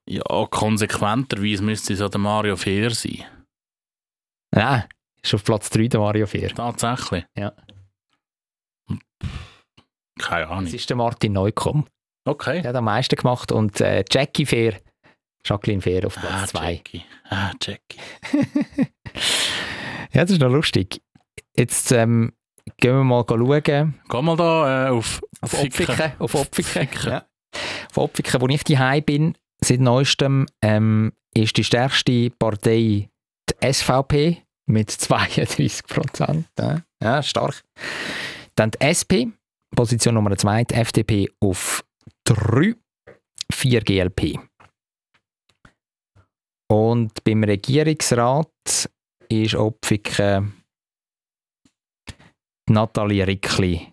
[0.08, 3.24] Ja, konsequenterweise müsste es ja der Mario Fehr sein.
[4.52, 4.84] Nein,
[5.22, 6.48] ist auf Platz 3 der Mario Fehr.
[6.54, 7.24] Tatsächlich.
[7.36, 7.52] Ja.
[10.18, 10.72] Keine Ahnung.
[10.72, 11.86] ist der Martin Neukomm.
[12.26, 12.60] Okay.
[12.60, 14.80] Der hat am meisten gemacht und äh, Jackie Fehr,
[15.44, 16.72] Jacqueline Fehr auf Ah, Platz 2.
[16.72, 17.04] Jackie.
[17.30, 18.00] Ah, Jackie.
[20.12, 21.00] ja, das ist noch lustig.
[21.56, 22.32] Jetzt ähm,
[22.76, 23.62] gehen wir mal schauen.
[23.62, 25.54] Geh mal da äh, auf, Auf.
[25.54, 26.12] Opfiken.
[26.18, 26.88] Auf Opfiken.
[27.04, 27.26] Ja.
[27.90, 33.08] Auf Opfiken, wo ich daheim bin, seit neuestem, ähm, ist die stärkste Partei
[33.48, 36.46] die SVP mit 32 Prozent.
[36.58, 36.82] Ja.
[37.02, 37.62] ja, stark.
[38.54, 39.30] Dann die SP,
[39.74, 41.84] Position Nummer 2, die FDP auf
[42.24, 42.74] 3,
[43.52, 44.38] 4 GLP.
[46.68, 48.88] Und beim Regierungsrat
[49.30, 50.52] ist Opfiken
[52.68, 53.92] Nathalie Rickli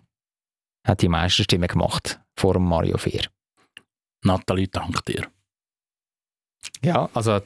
[0.86, 3.22] hat die meisten Stimmen gemacht vor Mario Fehr.
[4.24, 5.26] Nathalie, dank dir.
[6.84, 7.40] Ja, also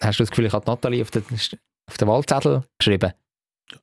[0.00, 1.24] hast du das Gefühl, ich habe Nathalie auf den,
[1.90, 3.12] auf den Wahlzettel geschrieben?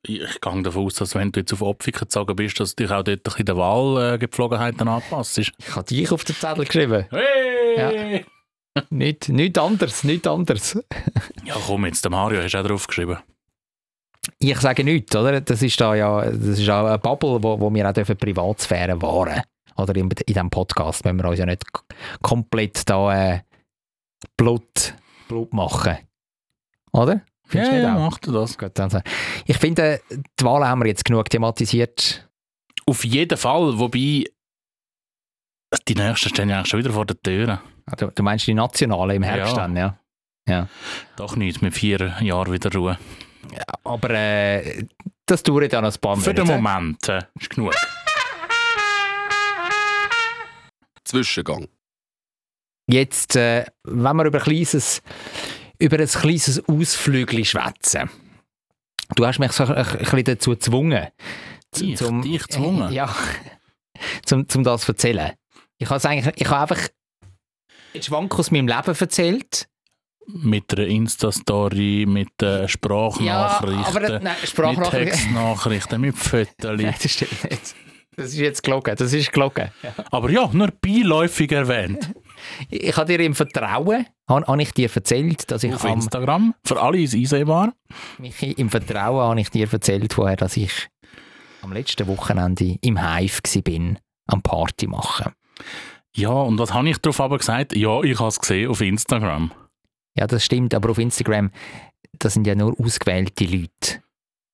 [0.03, 2.91] Ich, gehe davon aus, dass wenn du jetzt auf Opfiken gezogen bist, dass du dich
[2.91, 5.39] auch dort bisschen den Wahlgepflogenheiten anpasst.
[5.39, 7.07] Ich habe dich auf den Zettel geschrieben.
[7.09, 8.25] Hey!
[8.89, 10.77] Nicht, nicht anders, nicht anders.
[11.43, 11.55] Ja.
[11.65, 13.17] komm jetzt, der Mario hast du auch drauf geschrieben.
[14.39, 15.41] Ich sage nichts, oder?
[15.41, 19.01] Das ist da ja, das ist auch eine Bubble, wo, wo wir auch dürfen Privatsphäre
[19.01, 19.41] wahren
[19.77, 21.63] Oder in, in diesem Podcast, wenn wir uns ja nicht
[22.21, 23.41] komplett da äh,
[24.37, 24.93] Blut,
[25.27, 25.97] Blut machen.
[26.93, 27.21] Oder?
[27.47, 27.99] Findest ja, auch?
[28.11, 28.57] macht er das.
[28.57, 28.99] Gut, also,
[29.45, 32.29] ich finde, die Wahl haben wir jetzt genug thematisiert.
[32.85, 34.25] Auf jeden Fall, wobei
[35.87, 37.61] die nächsten stehen ja eigentlich schon wieder vor der Tür.
[37.85, 39.67] Ah, Du, du meinst die Nationale im Herbst Ja.
[39.67, 39.97] dann,
[40.47, 40.67] ja?
[41.15, 42.97] Doch nicht, mit vier Jahren wieder Ruhe.
[43.83, 44.85] Aber äh,
[45.25, 46.45] das dauert ja noch ein paar Für den.
[46.45, 47.73] Moment äh, ist genug.
[51.03, 51.67] Zwischengang.
[52.87, 55.01] Jetzt, äh, wenn wir über ein kleines,
[55.79, 58.09] über ein kleines Ausflügel schwätzen.
[59.15, 61.07] Du hast mich so ein, ein bisschen dazu gezwungen.
[61.75, 61.99] Ich?
[61.99, 62.91] Dich gezwungen?
[62.91, 63.15] Äh, ja,
[64.25, 65.33] zum, zum das zu erzählen.
[65.77, 66.89] Ich habe eigentlich, ich habe einfach
[67.93, 69.67] einen Schwank aus meinem Leben erzählt.
[70.33, 75.19] Mit einer Insta-Story, mit äh, Sprachnachrichten, Ja, aber nein, mit Sprachnachrichten.
[75.19, 77.01] Textnachrichten, mit Nein, Fotos.
[77.01, 77.75] das stimmt nicht.
[78.15, 78.95] Das ist jetzt gelogen.
[78.97, 79.71] Das ist gelogen.
[80.11, 82.11] Aber ja, nur beiläufig erwähnt.
[82.69, 85.93] Ich, ich habe dir im Vertrauen, habe, habe ich dir erzählt, dass ich Auf am,
[85.93, 86.53] Instagram.
[86.65, 87.73] Für alle ist einsehbar.
[88.17, 90.89] Michi, im Vertrauen habe ich dir erzählt vorher, dass ich
[91.61, 93.95] am letzten Wochenende im Hive war,
[94.27, 95.31] am Party machen.
[96.13, 97.75] Ja, und was habe ich darauf aber gesagt?
[97.75, 99.51] Ja, ich habe es gesehen auf Instagram.
[100.17, 101.51] Ja, das stimmt, aber auf Instagram,
[102.19, 104.01] das sind ja nur ausgewählte Leute,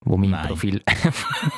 [0.01, 0.47] wo mein Nein.
[0.47, 0.83] Profil...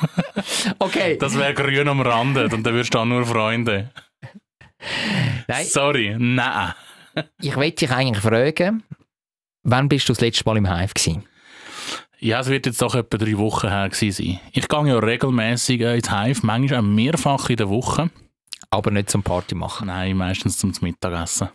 [0.78, 3.90] okay, Das wäre grün umrandet und dann würdest du auch nur Freunde.
[5.48, 6.72] nein, Sorry, nein.
[7.40, 8.82] ich wollte dich eigentlich fragen,
[9.62, 11.24] wann bist du das letzte Mal im Hive gewesen?
[12.22, 14.40] Ja, es wird jetzt doch etwa drei Wochen her gewesen sein.
[14.52, 18.10] Ich gehe ja regelmäßig äh, ins Hive, manchmal auch mehrfach in der Woche.
[18.68, 19.88] Aber nicht zum Party machen.
[19.88, 21.48] Nein, meistens zum Mittagessen.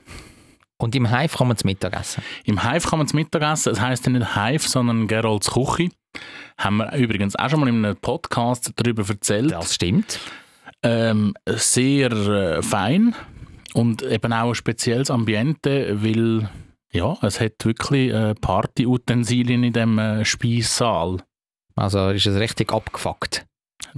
[0.77, 2.23] Und im Hive kann man zum Mittagessen.
[2.43, 5.89] Im Hive kann man zum Mittagessen, es heisst ja nicht Hive, sondern Gerolds Küche.
[6.57, 9.51] Haben wir übrigens auch schon mal in einem Podcast darüber erzählt.
[9.51, 10.19] Das stimmt.
[10.83, 13.15] Ähm, sehr äh, fein
[13.73, 16.49] und eben auch ein spezielles Ambiente, weil
[16.91, 21.17] Ja, es hat wirklich äh, Partyutensilien in dem äh, Speissaal.
[21.75, 23.45] Also ist es richtig abgefuckt.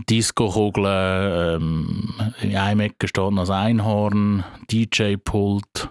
[0.09, 5.89] Disco-Kugeln, ähm, in einem Ecke steht noch ein Einhorn, DJ-Pult.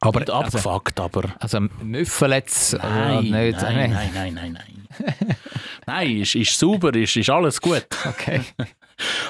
[0.00, 1.24] Aber Nicht also, abgefuckt, aber...
[1.40, 3.60] also Müffel jetzt äh, Nein, nicht.
[3.60, 5.36] nein, nein, nein, nein, nein.
[5.86, 7.86] nein, ist, ist sauber, ist, ist alles gut.
[8.04, 8.40] Okay.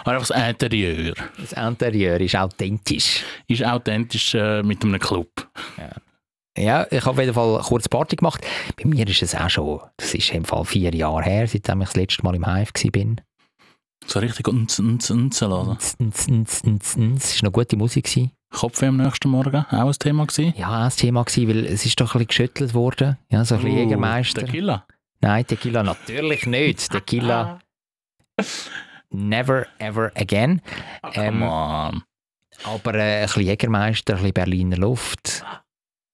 [0.01, 3.23] Aber einfach das Interieur Das Interieur ist authentisch.
[3.49, 5.29] ist authentisch äh, mit einem Club.
[6.57, 8.45] Ja, ich habe auf jeden Fall kurz Party gemacht.
[8.77, 11.89] Bei mir ist es auch schon, das ist im Fall vier Jahre her, seitdem ich
[11.89, 13.17] das letzte Mal im Hive war.
[14.07, 15.77] So richtig unz, unz, unz lassen.
[16.01, 17.25] Nz, nz, nz, nz, nz.
[17.25, 18.07] Es war noch gute Musik.
[18.07, 18.33] Gewesen.
[18.51, 20.55] Kopfweh am nächsten Morgen, auch ein Thema gewesen.
[20.57, 23.19] Ja, auch ein Thema gewesen, weil es ist doch ein bisschen geschüttelt worden.
[23.31, 24.45] Ja, so ein bisschen Jägermeister.
[24.45, 24.87] Tequila.
[25.21, 26.91] Nein, Tequila natürlich nicht.
[26.91, 27.61] Tequila
[29.11, 30.63] never ever again.
[31.03, 32.03] Ah, Ähm, on.
[32.65, 35.45] Aber äh, ein bisschen Jägermeister, ein bisschen Berliner Luft.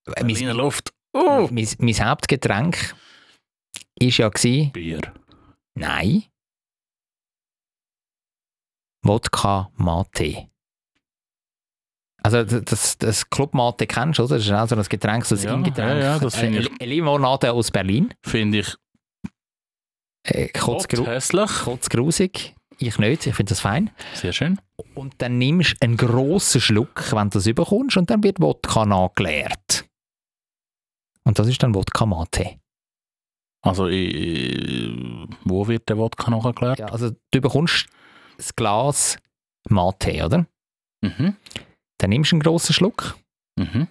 [0.04, 0.92] Berliner Mein, Luft.
[1.12, 2.94] mein, mein Hauptgetränk
[3.98, 5.00] ist ja gewesen, Bier.
[5.74, 6.24] nein,
[9.02, 10.48] Wodka Mate.
[12.24, 14.36] Also das, das Club Mate kennst du, oder?
[14.36, 15.88] Das ist auch so ein Getränk, so ein Ja, Ingetränk.
[15.90, 18.14] ja, ja, das finde ich- eine Limonade aus Berlin.
[18.24, 18.74] Finde ich
[20.26, 21.50] Äh, kurz, hässlich.
[21.64, 22.54] kurz grusig.
[22.78, 23.90] Ich nicht, ich finde das fein.
[24.14, 24.58] Sehr schön.
[24.94, 28.86] Und dann nimmst du einen grossen Schluck, wenn du das überkommst, und dann wird Wodka
[28.86, 29.84] nachgeleert.
[31.24, 32.58] Und das ist dann Wodka Mate.
[33.62, 36.78] Also, ich, wo wird der Wodka erklärt?
[36.78, 37.86] Ja, also du bekommst
[38.38, 39.18] das Glas
[39.68, 40.46] Mate, oder?
[41.02, 41.36] Mhm.
[42.04, 43.16] Dann nimmst du einen grossen Schluck,
[43.58, 43.88] Mhm.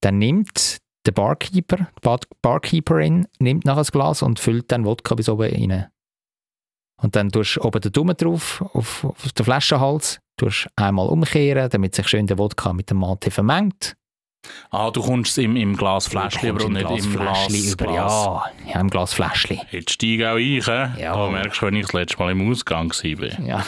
[0.00, 5.14] dann nimmt der Barkeeper, die Bar Barkeeperin, nimmt nachher das Glas und füllt dann Wodka
[5.16, 5.86] bis oben rein.
[7.02, 11.68] Und dann tust du oben den Daumen drauf auf, auf den Flaschenhals, tust einmal umkehren,
[11.68, 13.96] damit sich schön der Wodka mit dem Mate vermengt.
[14.70, 17.12] Ah, du kommst im, im Glas Fläschchen Du über und nicht im Glas.
[17.12, 17.84] Glasfläschli über.
[17.84, 18.12] Glas.
[18.24, 19.60] Ja, ja, im Glasfläschli.
[19.72, 20.66] Jetzt steige auch ich.
[20.68, 21.02] Äh?
[21.02, 21.14] Ja.
[21.16, 23.40] Da merkst du, wenn ich das letzte Mal im Ausgang war.
[23.46, 23.66] Ja.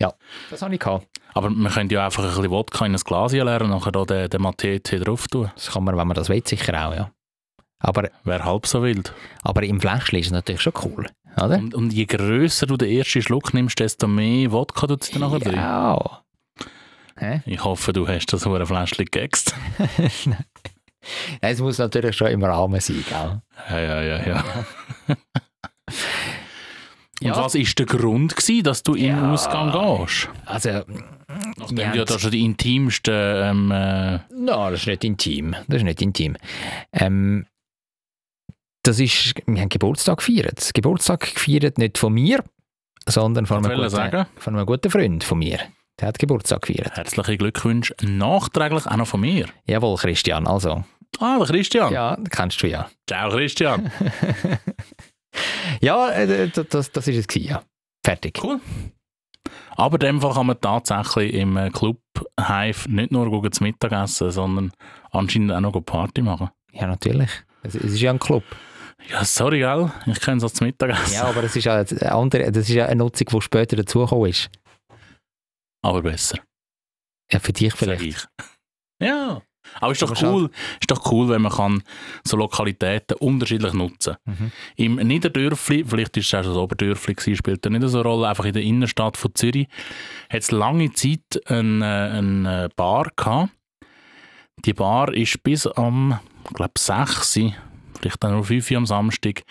[0.00, 0.12] Ja,
[0.50, 1.06] das habe ich gehabt.
[1.34, 4.04] Aber man könnte ja einfach ein bisschen Wodka in ein Glas leeren und nachher da
[4.04, 5.50] den, den Matete drauf tun.
[5.54, 7.10] Das kann man, wenn man das will, sicher auch, ja.
[7.78, 9.12] Aber, Wäre halb so wild.
[9.42, 11.06] aber im Fläschli ist es natürlich schon cool,
[11.36, 11.58] oder?
[11.58, 15.20] Und, und je grösser du den ersten Schluck nimmst, desto mehr Wodka tut es dann
[15.20, 15.56] nachher drin.
[15.56, 16.22] Ja.
[17.18, 17.42] Hä?
[17.46, 19.54] Ich hoffe, du hast das hure Fläschchen gegext.
[21.40, 23.40] Es muss natürlich schon im Rahmen sein, gell?
[23.70, 24.44] Ja, ja, ja, ja.
[27.22, 27.36] Und Ja.
[27.36, 29.32] was war der Grund, gewesen, dass du in den Ja.
[29.32, 30.28] Ausgang gehst?
[30.44, 30.82] Also,
[31.58, 33.14] Nachdem ja haben- da schon die intimsten...
[33.14, 35.54] Ähm, äh, no, das ist nicht intim.
[35.66, 36.36] Das ist nicht intim.
[36.92, 37.46] Ähm,
[38.82, 40.70] das ist, wir haben Geburtstag gefeiert.
[40.74, 42.44] Geburtstag gefeiert nicht von mir,
[43.08, 45.58] sondern von einem, guten, von einem guten Freund von mir.
[45.98, 46.94] Der hat Geburtstag gefeiert.
[46.96, 47.94] herzliche Glückwünsche.
[48.02, 49.46] Nachträglich auch noch von mir.
[49.66, 50.84] Jawohl, Christian, also.
[51.18, 51.92] Ah, der Christian.
[51.92, 52.88] Ja, kennst du ja.
[53.08, 53.90] Ciao, Christian.
[55.80, 57.62] Ja, äh, das, das, das ist es gewesen, ja.
[58.04, 58.38] Fertig.
[58.42, 58.60] Cool.
[59.76, 62.00] Aber in dem Fall kann man tatsächlich im äh, Club
[62.40, 64.72] Hive nicht nur zum Mittagessen, sondern
[65.10, 66.50] anscheinend auch noch Party machen.
[66.72, 67.30] Ja, natürlich.
[67.62, 68.44] Es, es ist ja ein Club.
[69.10, 69.92] Ja, sorry, gell?
[70.06, 71.14] Ich kenne es als Mittagessen.
[71.14, 74.30] Ja, aber es ist ja eine andere, das ist ja eine Nutzung, die später dazugekommen
[74.30, 74.50] ist.
[75.82, 76.38] Aber besser.
[77.30, 78.02] Ja, für dich vielleicht.
[78.02, 78.26] ich.
[79.00, 79.42] Ja.
[79.80, 80.50] Aber ist doch cool,
[80.80, 81.82] ist doch cool, wenn man kann
[82.24, 84.52] so Lokalitäten unterschiedlich nutzen Mhm.
[84.76, 88.28] Im Niederdörfli, vielleicht ist es auch das Oberdörfli gewesen, spielt da nicht so eine Rolle,
[88.28, 89.68] einfach in der Innenstadt von Zürich,
[90.28, 93.50] hat es lange Zeit eine, eine Bar gehabt.
[94.64, 97.52] Die Bar ist bis am, ich glaube, 6 Uhr,
[98.00, 99.42] vielleicht dann noch 5 Uhr am Samstag,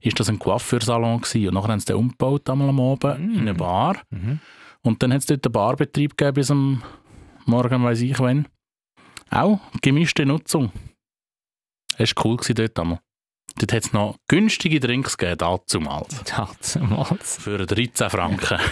[0.00, 1.48] ist das ein Coiffeursalon gewesen.
[1.48, 3.96] Und nachher haben sie den umgebaut einmal am Abend in eine Bar.
[4.10, 4.40] Mhm.
[4.82, 6.82] Und dann hat es dort einen Barbetrieb gegeben bis am
[7.46, 8.46] Morgen, weiß ich wann.
[9.30, 10.72] Auch gemischte Nutzung.
[11.96, 13.00] Es war cool dort einmal.
[13.56, 16.22] Dort hat es noch günstige Drinks gegeben, dazumals.
[16.74, 17.36] Damals.
[17.36, 18.58] Für 13 Franken.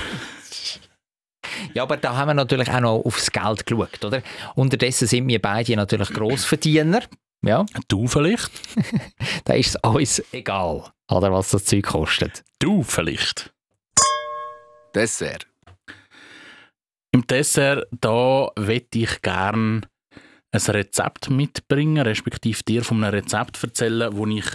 [1.75, 4.23] Ja, aber da haben wir natürlich auch noch aufs Geld geschaut, oder?
[4.55, 7.03] Unterdessen sind wir beide natürlich Grossverdiener.
[7.43, 8.51] Ja, du vielleicht?
[9.45, 12.45] da ist es uns egal, oder, was das Zeug kostet.
[12.59, 13.53] Du vielleicht.
[14.95, 15.47] Dessert.
[17.13, 19.83] Im Dessert, da möchte ich gerne
[20.51, 24.47] ein Rezept mitbringen, respektive dir von einem Rezept erzählen, das ich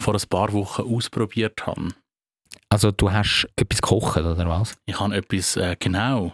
[0.00, 1.88] vor ein paar Wochen ausprobiert habe.
[2.68, 4.76] Also du hast etwas gekocht, oder was?
[4.86, 6.32] Ich habe etwas, äh, genau,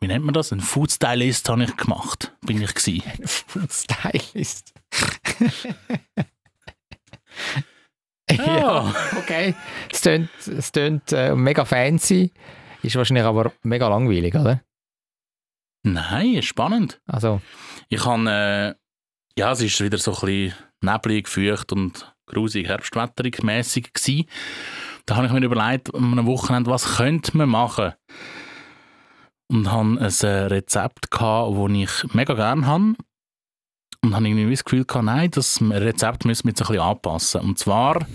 [0.00, 0.52] wie nennt man das?
[0.52, 3.02] Ein Food Stylist habe ich gemacht, bin ich gewesen.
[3.70, 4.72] Stylist.
[8.30, 8.94] Ja.
[9.18, 9.54] okay.
[9.90, 12.32] Es tönt, es tönt äh, mega fancy,
[12.82, 14.62] ist wahrscheinlich aber mega langweilig, oder?
[15.82, 17.00] Nein, spannend.
[17.06, 17.40] Also,
[17.88, 18.76] Ich habe
[19.36, 24.26] ja, es ist wieder so ein bisschen neblig, feucht und grusig, herbstwetterig mäßig gewesen.
[25.06, 27.92] Da habe ich mir überlegt, an einem Wochenende, was könnte man machen?
[29.48, 32.94] Und habe ein äh, Rezept gehabt, das ich mega gerne habe.
[34.04, 37.40] Und habe irgendwie das Gefühl gehabt, nein, das Rezept müssen wir jetzt ein bisschen anpassen.
[37.40, 38.06] Und zwar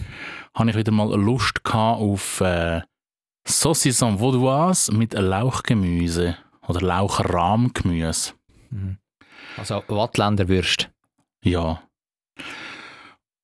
[0.54, 2.82] habe ich wieder mal Lust gehabt auf äh,
[3.48, 6.38] Saucisson Vaudoise mit Lauchgemüse
[6.68, 8.34] oder Lauchrahmgemüse.
[9.58, 10.90] Also Wattländer Würst.
[11.44, 11.82] Ja.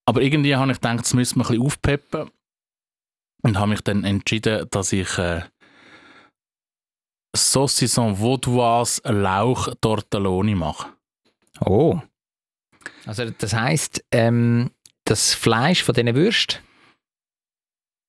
[0.06, 2.30] Aber irgendwie habe ich gedacht, das müssen wir ein bisschen aufpeppen.
[3.42, 5.42] Und habe mich dann entschieden, dass ich äh,
[7.36, 10.88] Saucisson Vaudoise Lauch Tortelloni mache.
[11.60, 12.00] Oh.
[13.04, 14.70] Also das heisst, ähm,
[15.04, 16.62] das Fleisch von diesen Würst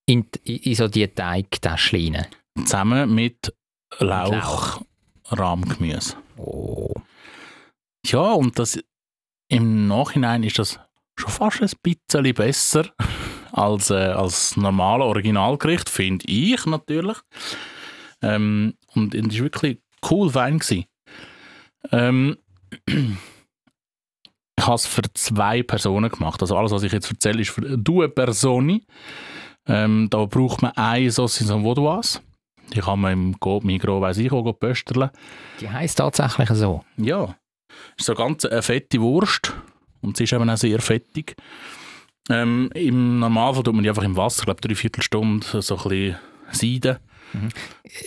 [0.06, 2.28] in, in in so die Teigtäschchen rein.
[2.64, 3.54] Zusammen mit
[4.00, 4.82] Lauch.
[5.30, 6.16] Lauchrahmgemüse.
[6.38, 6.94] Oh.
[8.06, 8.80] Ja, und das
[9.50, 10.80] im Nachhinein ist das
[11.18, 12.86] schon fast ein bisschen besser
[13.52, 17.18] als, äh, als normale Originalgericht, finde ich natürlich.
[18.22, 20.60] Ähm, und es war wirklich cool fein.
[20.60, 20.86] Gewesen.
[21.92, 22.38] Ähm,
[22.88, 26.42] ich habe es für zwei Personen gemacht.
[26.42, 28.86] Also alles, was ich jetzt erzähle, ist für due Personi.
[29.68, 32.22] Ähm, da braucht man eine Saucisson Vaudoise.
[32.74, 35.10] Die kann man im Migros, weiss ich, auch pösterlen.
[35.62, 36.84] Die heisst tatsächlich so.
[36.98, 37.36] Ja,
[37.98, 39.54] ist so ganz eine fette Wurst
[40.02, 41.36] und sie ist eben auch sehr fettig.
[42.30, 45.84] Ähm, Im Normalfall tut man die einfach im Wasser, ich glaube drei Viertelstunde so ein
[45.90, 46.18] bisschen
[46.52, 46.98] seiden.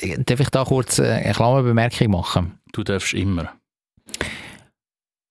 [0.00, 2.60] Äh, Darf ich da kurz äh, eine kleine Bemerkung machen?
[2.72, 3.54] Du darfst immer.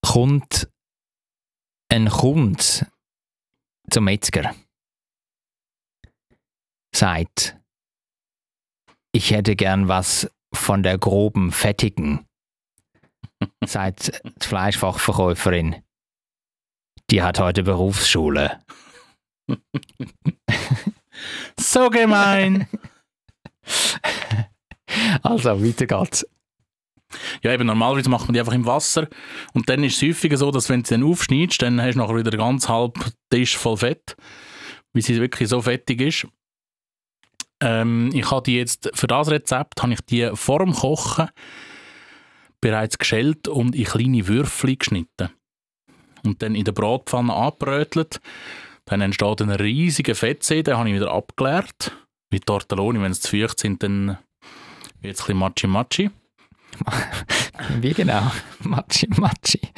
[0.02, 0.70] Kommt
[1.90, 2.86] ein Kund
[3.90, 4.54] zum Metzger,
[6.94, 7.58] sagt,
[9.18, 12.28] ich hätte gern was von der groben Fettigen,
[13.66, 15.78] sagt die Fleischfachverkäuferin.
[17.10, 18.60] Die hat heute Berufsschule.
[21.60, 22.68] So gemein!
[25.22, 26.26] Also, weiter geht's.
[27.44, 29.08] ja, eben normalerweise macht man die einfach im Wasser
[29.54, 32.00] und dann ist es häufiger so, dass wenn du sie dann aufschneidest, dann hast du
[32.00, 33.02] nachher wieder einen ganz halben
[33.32, 34.16] Tisch voll Fett,
[34.94, 36.28] wie sie wirklich so fettig ist.
[37.60, 41.30] Ähm, ich habe die jetzt, für das Rezept habe ich die vor dem Kochen
[42.62, 45.30] bereits geschält und in kleine Würfel geschnitten.
[46.24, 48.20] Und dann in der Bratpfanne angebrötelt.
[48.86, 51.92] Dann entsteht ein riesiger Fettsee, den habe ich wieder abgeleert.
[52.30, 54.18] Wie Tortelloni, wenn sie zu feucht sind, dann
[55.02, 56.10] wird es ein bisschen matschi-matschi.
[57.82, 58.32] Wie genau?
[58.60, 59.62] Matschi, Matschi.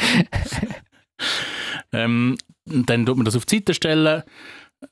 [1.91, 4.23] Ähm, dann tut man das auf die Seite stellen.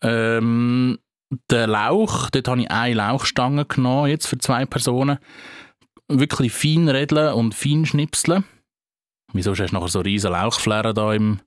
[0.01, 0.97] Ähm,
[1.29, 5.19] den Lauch, dort habe ich eine Lauchstange genommen, jetzt für zwei Personen.
[6.07, 8.45] Wirklich fein redeln und fein schnipseln.
[9.33, 11.41] Wieso hast du nachher so riesen Lauchflären da im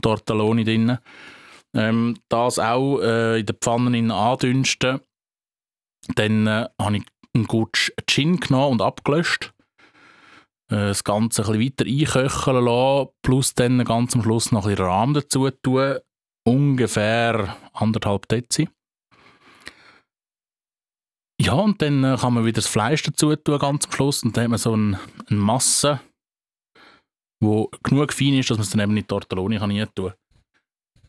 [0.00, 0.98] Tortelloni drin?
[1.76, 5.00] Ähm, das auch äh, in der Pfanne andünsten.
[6.14, 7.04] Dann äh, habe ich
[7.34, 9.52] einen Gutsch Gin genommen und abgelöscht.
[10.70, 14.86] Äh, das Ganze ein weiter einköcheln lassen, plus dann ganz am Schluss noch ein bisschen
[14.86, 15.98] Rahm dazu tun.
[16.44, 18.68] Ungefähr anderthalb Dezi.
[21.40, 24.22] Ja, und dann äh, kann man wieder das Fleisch dazu tun, ganz am Schluss.
[24.22, 26.00] Und dann hat man so ein, eine Masse,
[27.42, 30.12] wo genug fein ist, dass man es dann eben in die Tortelloni kann rein tun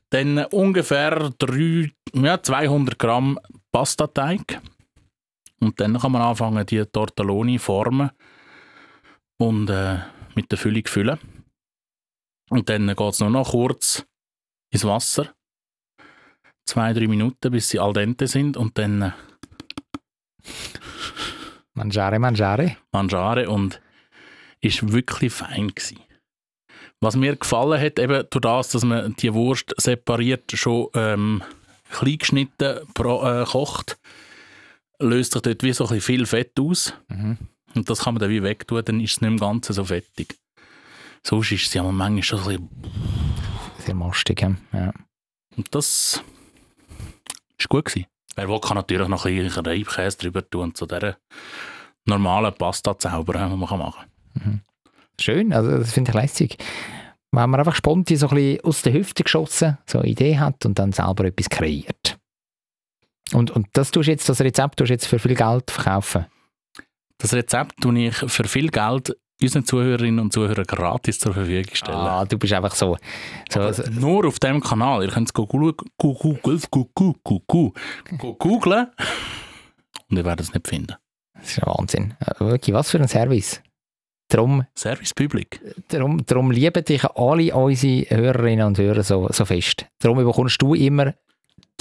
[0.10, 3.40] Dann äh, ungefähr drei, ja, 200 Gramm
[3.74, 4.62] Pastateig.
[5.60, 8.12] Und dann kann man anfangen, die Tortelloni formen
[9.38, 10.00] und äh,
[10.36, 11.20] mit der Füllung füllen.
[12.50, 14.06] Und dann geht es nur noch kurz
[14.74, 15.36] ins Wasser.
[16.66, 18.56] Zwei, drei Minuten, bis sie al dente sind.
[18.56, 19.12] Und dann äh,
[21.74, 22.78] Mangiare, mangiare.
[22.92, 23.82] Mangiare und
[24.60, 25.98] ist wirklich fein gsi.
[27.00, 31.44] Was mir gefallen hat, eben durch das, dass man die Wurst separiert schon ähm,
[31.90, 33.98] klein geschnitten pro, äh, kocht,
[35.00, 36.94] löst sich dort wie so ein bisschen viel Fett aus.
[37.08, 37.38] Mhm.
[37.74, 40.38] Und das kann man dann wie wegtun, dann ist es nicht im Ganzen so fettig.
[41.24, 42.70] Sonst ist es ja manchmal schon ein bisschen...
[43.80, 44.94] Sehr mastig, ja.
[45.56, 46.24] Und das
[47.58, 48.11] ist gut gewesen.
[48.36, 51.18] Wer will, kann natürlich noch ein bisschen Reibkäse drüber tun und so dieser
[52.06, 54.62] normalen Pasta zaubern, die man kann machen
[55.20, 56.58] Schön, also das finde ich lässig.
[57.32, 60.66] Wenn man einfach spontan so ein bisschen aus der Hüfte geschossen, so eine Idee hat
[60.66, 62.18] und dann selber etwas kreiert.
[63.34, 66.26] Und, und das tust jetzt, das Rezept tust du jetzt für viel Geld verkaufen.
[67.18, 71.98] Das Rezept tue ich für viel Geld unseren Zuhörerinnen und Zuhörern gratis zur Verfügung stellen.
[71.98, 72.98] Ah, du bist einfach so.
[73.50, 75.04] so, so Nur auf dem Kanal.
[75.04, 75.74] Ihr könnt es googeln,
[80.10, 80.96] und ihr werdet es nicht finden.
[81.34, 82.14] das ist ja Wahnsinn.
[82.20, 83.62] Äh, Wirklich, was für ein Service.
[84.28, 85.60] Darum, Service Public.
[85.90, 89.86] darum, darum lieben dich alle unsere Hörerinnen und Hörer so, so fest.
[90.00, 91.14] Darum bekommst du immer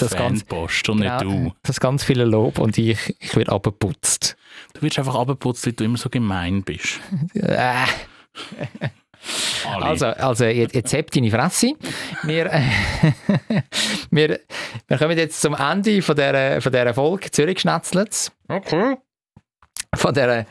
[0.03, 0.45] das ganz,
[0.89, 1.53] und nicht du.
[1.63, 4.37] das ganz viele Lob und ich, ich werde abgeputzt.
[4.75, 7.01] Du wirst einfach abgeputzt, weil du immer so gemein bist.
[7.35, 7.75] Äh.
[9.83, 11.75] Also, also jetzt, jetzt habt deine Fresse.
[12.23, 12.63] Wir, äh,
[14.11, 14.41] wir,
[14.89, 18.33] wir kommen jetzt zum Ende von dieser, von dieser Folge Zürich Schnetzlitz.
[18.49, 18.97] Okay.
[19.95, 20.47] Von dieser,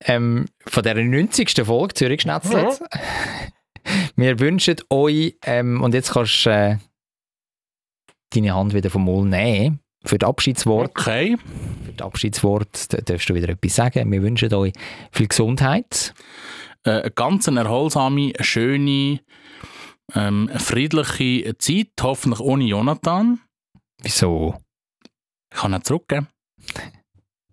[0.00, 1.64] ähm, von dieser 90.
[1.64, 2.82] Folge Zürich Schnetzlitz.
[4.16, 6.76] Wir wünschen euch, ähm, und jetzt kannst du äh,
[8.30, 10.90] deine Hand wieder vom Mund nehmen, für das Abschiedswort.
[10.90, 11.36] okay.
[11.84, 14.10] Für das Abschiedswort da darfst du wieder etwas sagen.
[14.10, 14.72] Wir wünschen euch
[15.12, 16.14] viel Gesundheit.
[16.84, 19.20] Äh, eine ganz erholsame, schöne,
[20.14, 23.40] ähm, friedliche Zeit, hoffentlich ohne Jonathan.
[24.02, 24.54] Wieso?
[25.52, 26.28] Ich kann ihn zurückgeben.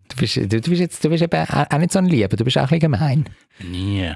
[0.10, 2.38] Du bist, du, du bist, jetzt, du bist eben auch auch nicht so ein Lieber,
[2.38, 3.30] du bist auch ein bisschen gemein.
[3.60, 4.14] Nie.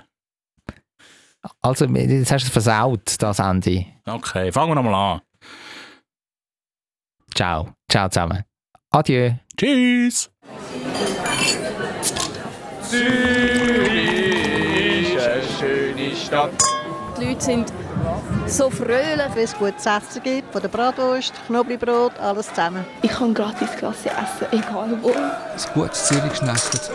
[1.62, 3.86] Also, jetzt hast du es versaut, das Ende.
[4.05, 5.22] Okay, fangen wir nochmal an.
[7.40, 7.70] Ciao.
[7.90, 8.44] Ciao zusammen.
[8.92, 9.32] Adieu.
[9.56, 10.30] Tschüss!
[17.18, 17.72] Die Leute sind
[18.46, 19.30] so fröhlich.
[19.34, 22.84] Wenn es gutes Essen gibt, von der Bratwurst, Knoblauchbrot, alles zusammen.
[23.04, 25.12] Ich kann gratis Klasse essen, egal wo.
[25.12, 26.92] Ein gutes Zürich Schnetzlitz.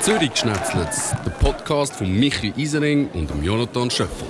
[0.00, 4.26] Zürich Schnetzlitz, der Podcast von Michi Isering und dem Jonathan Schöffel.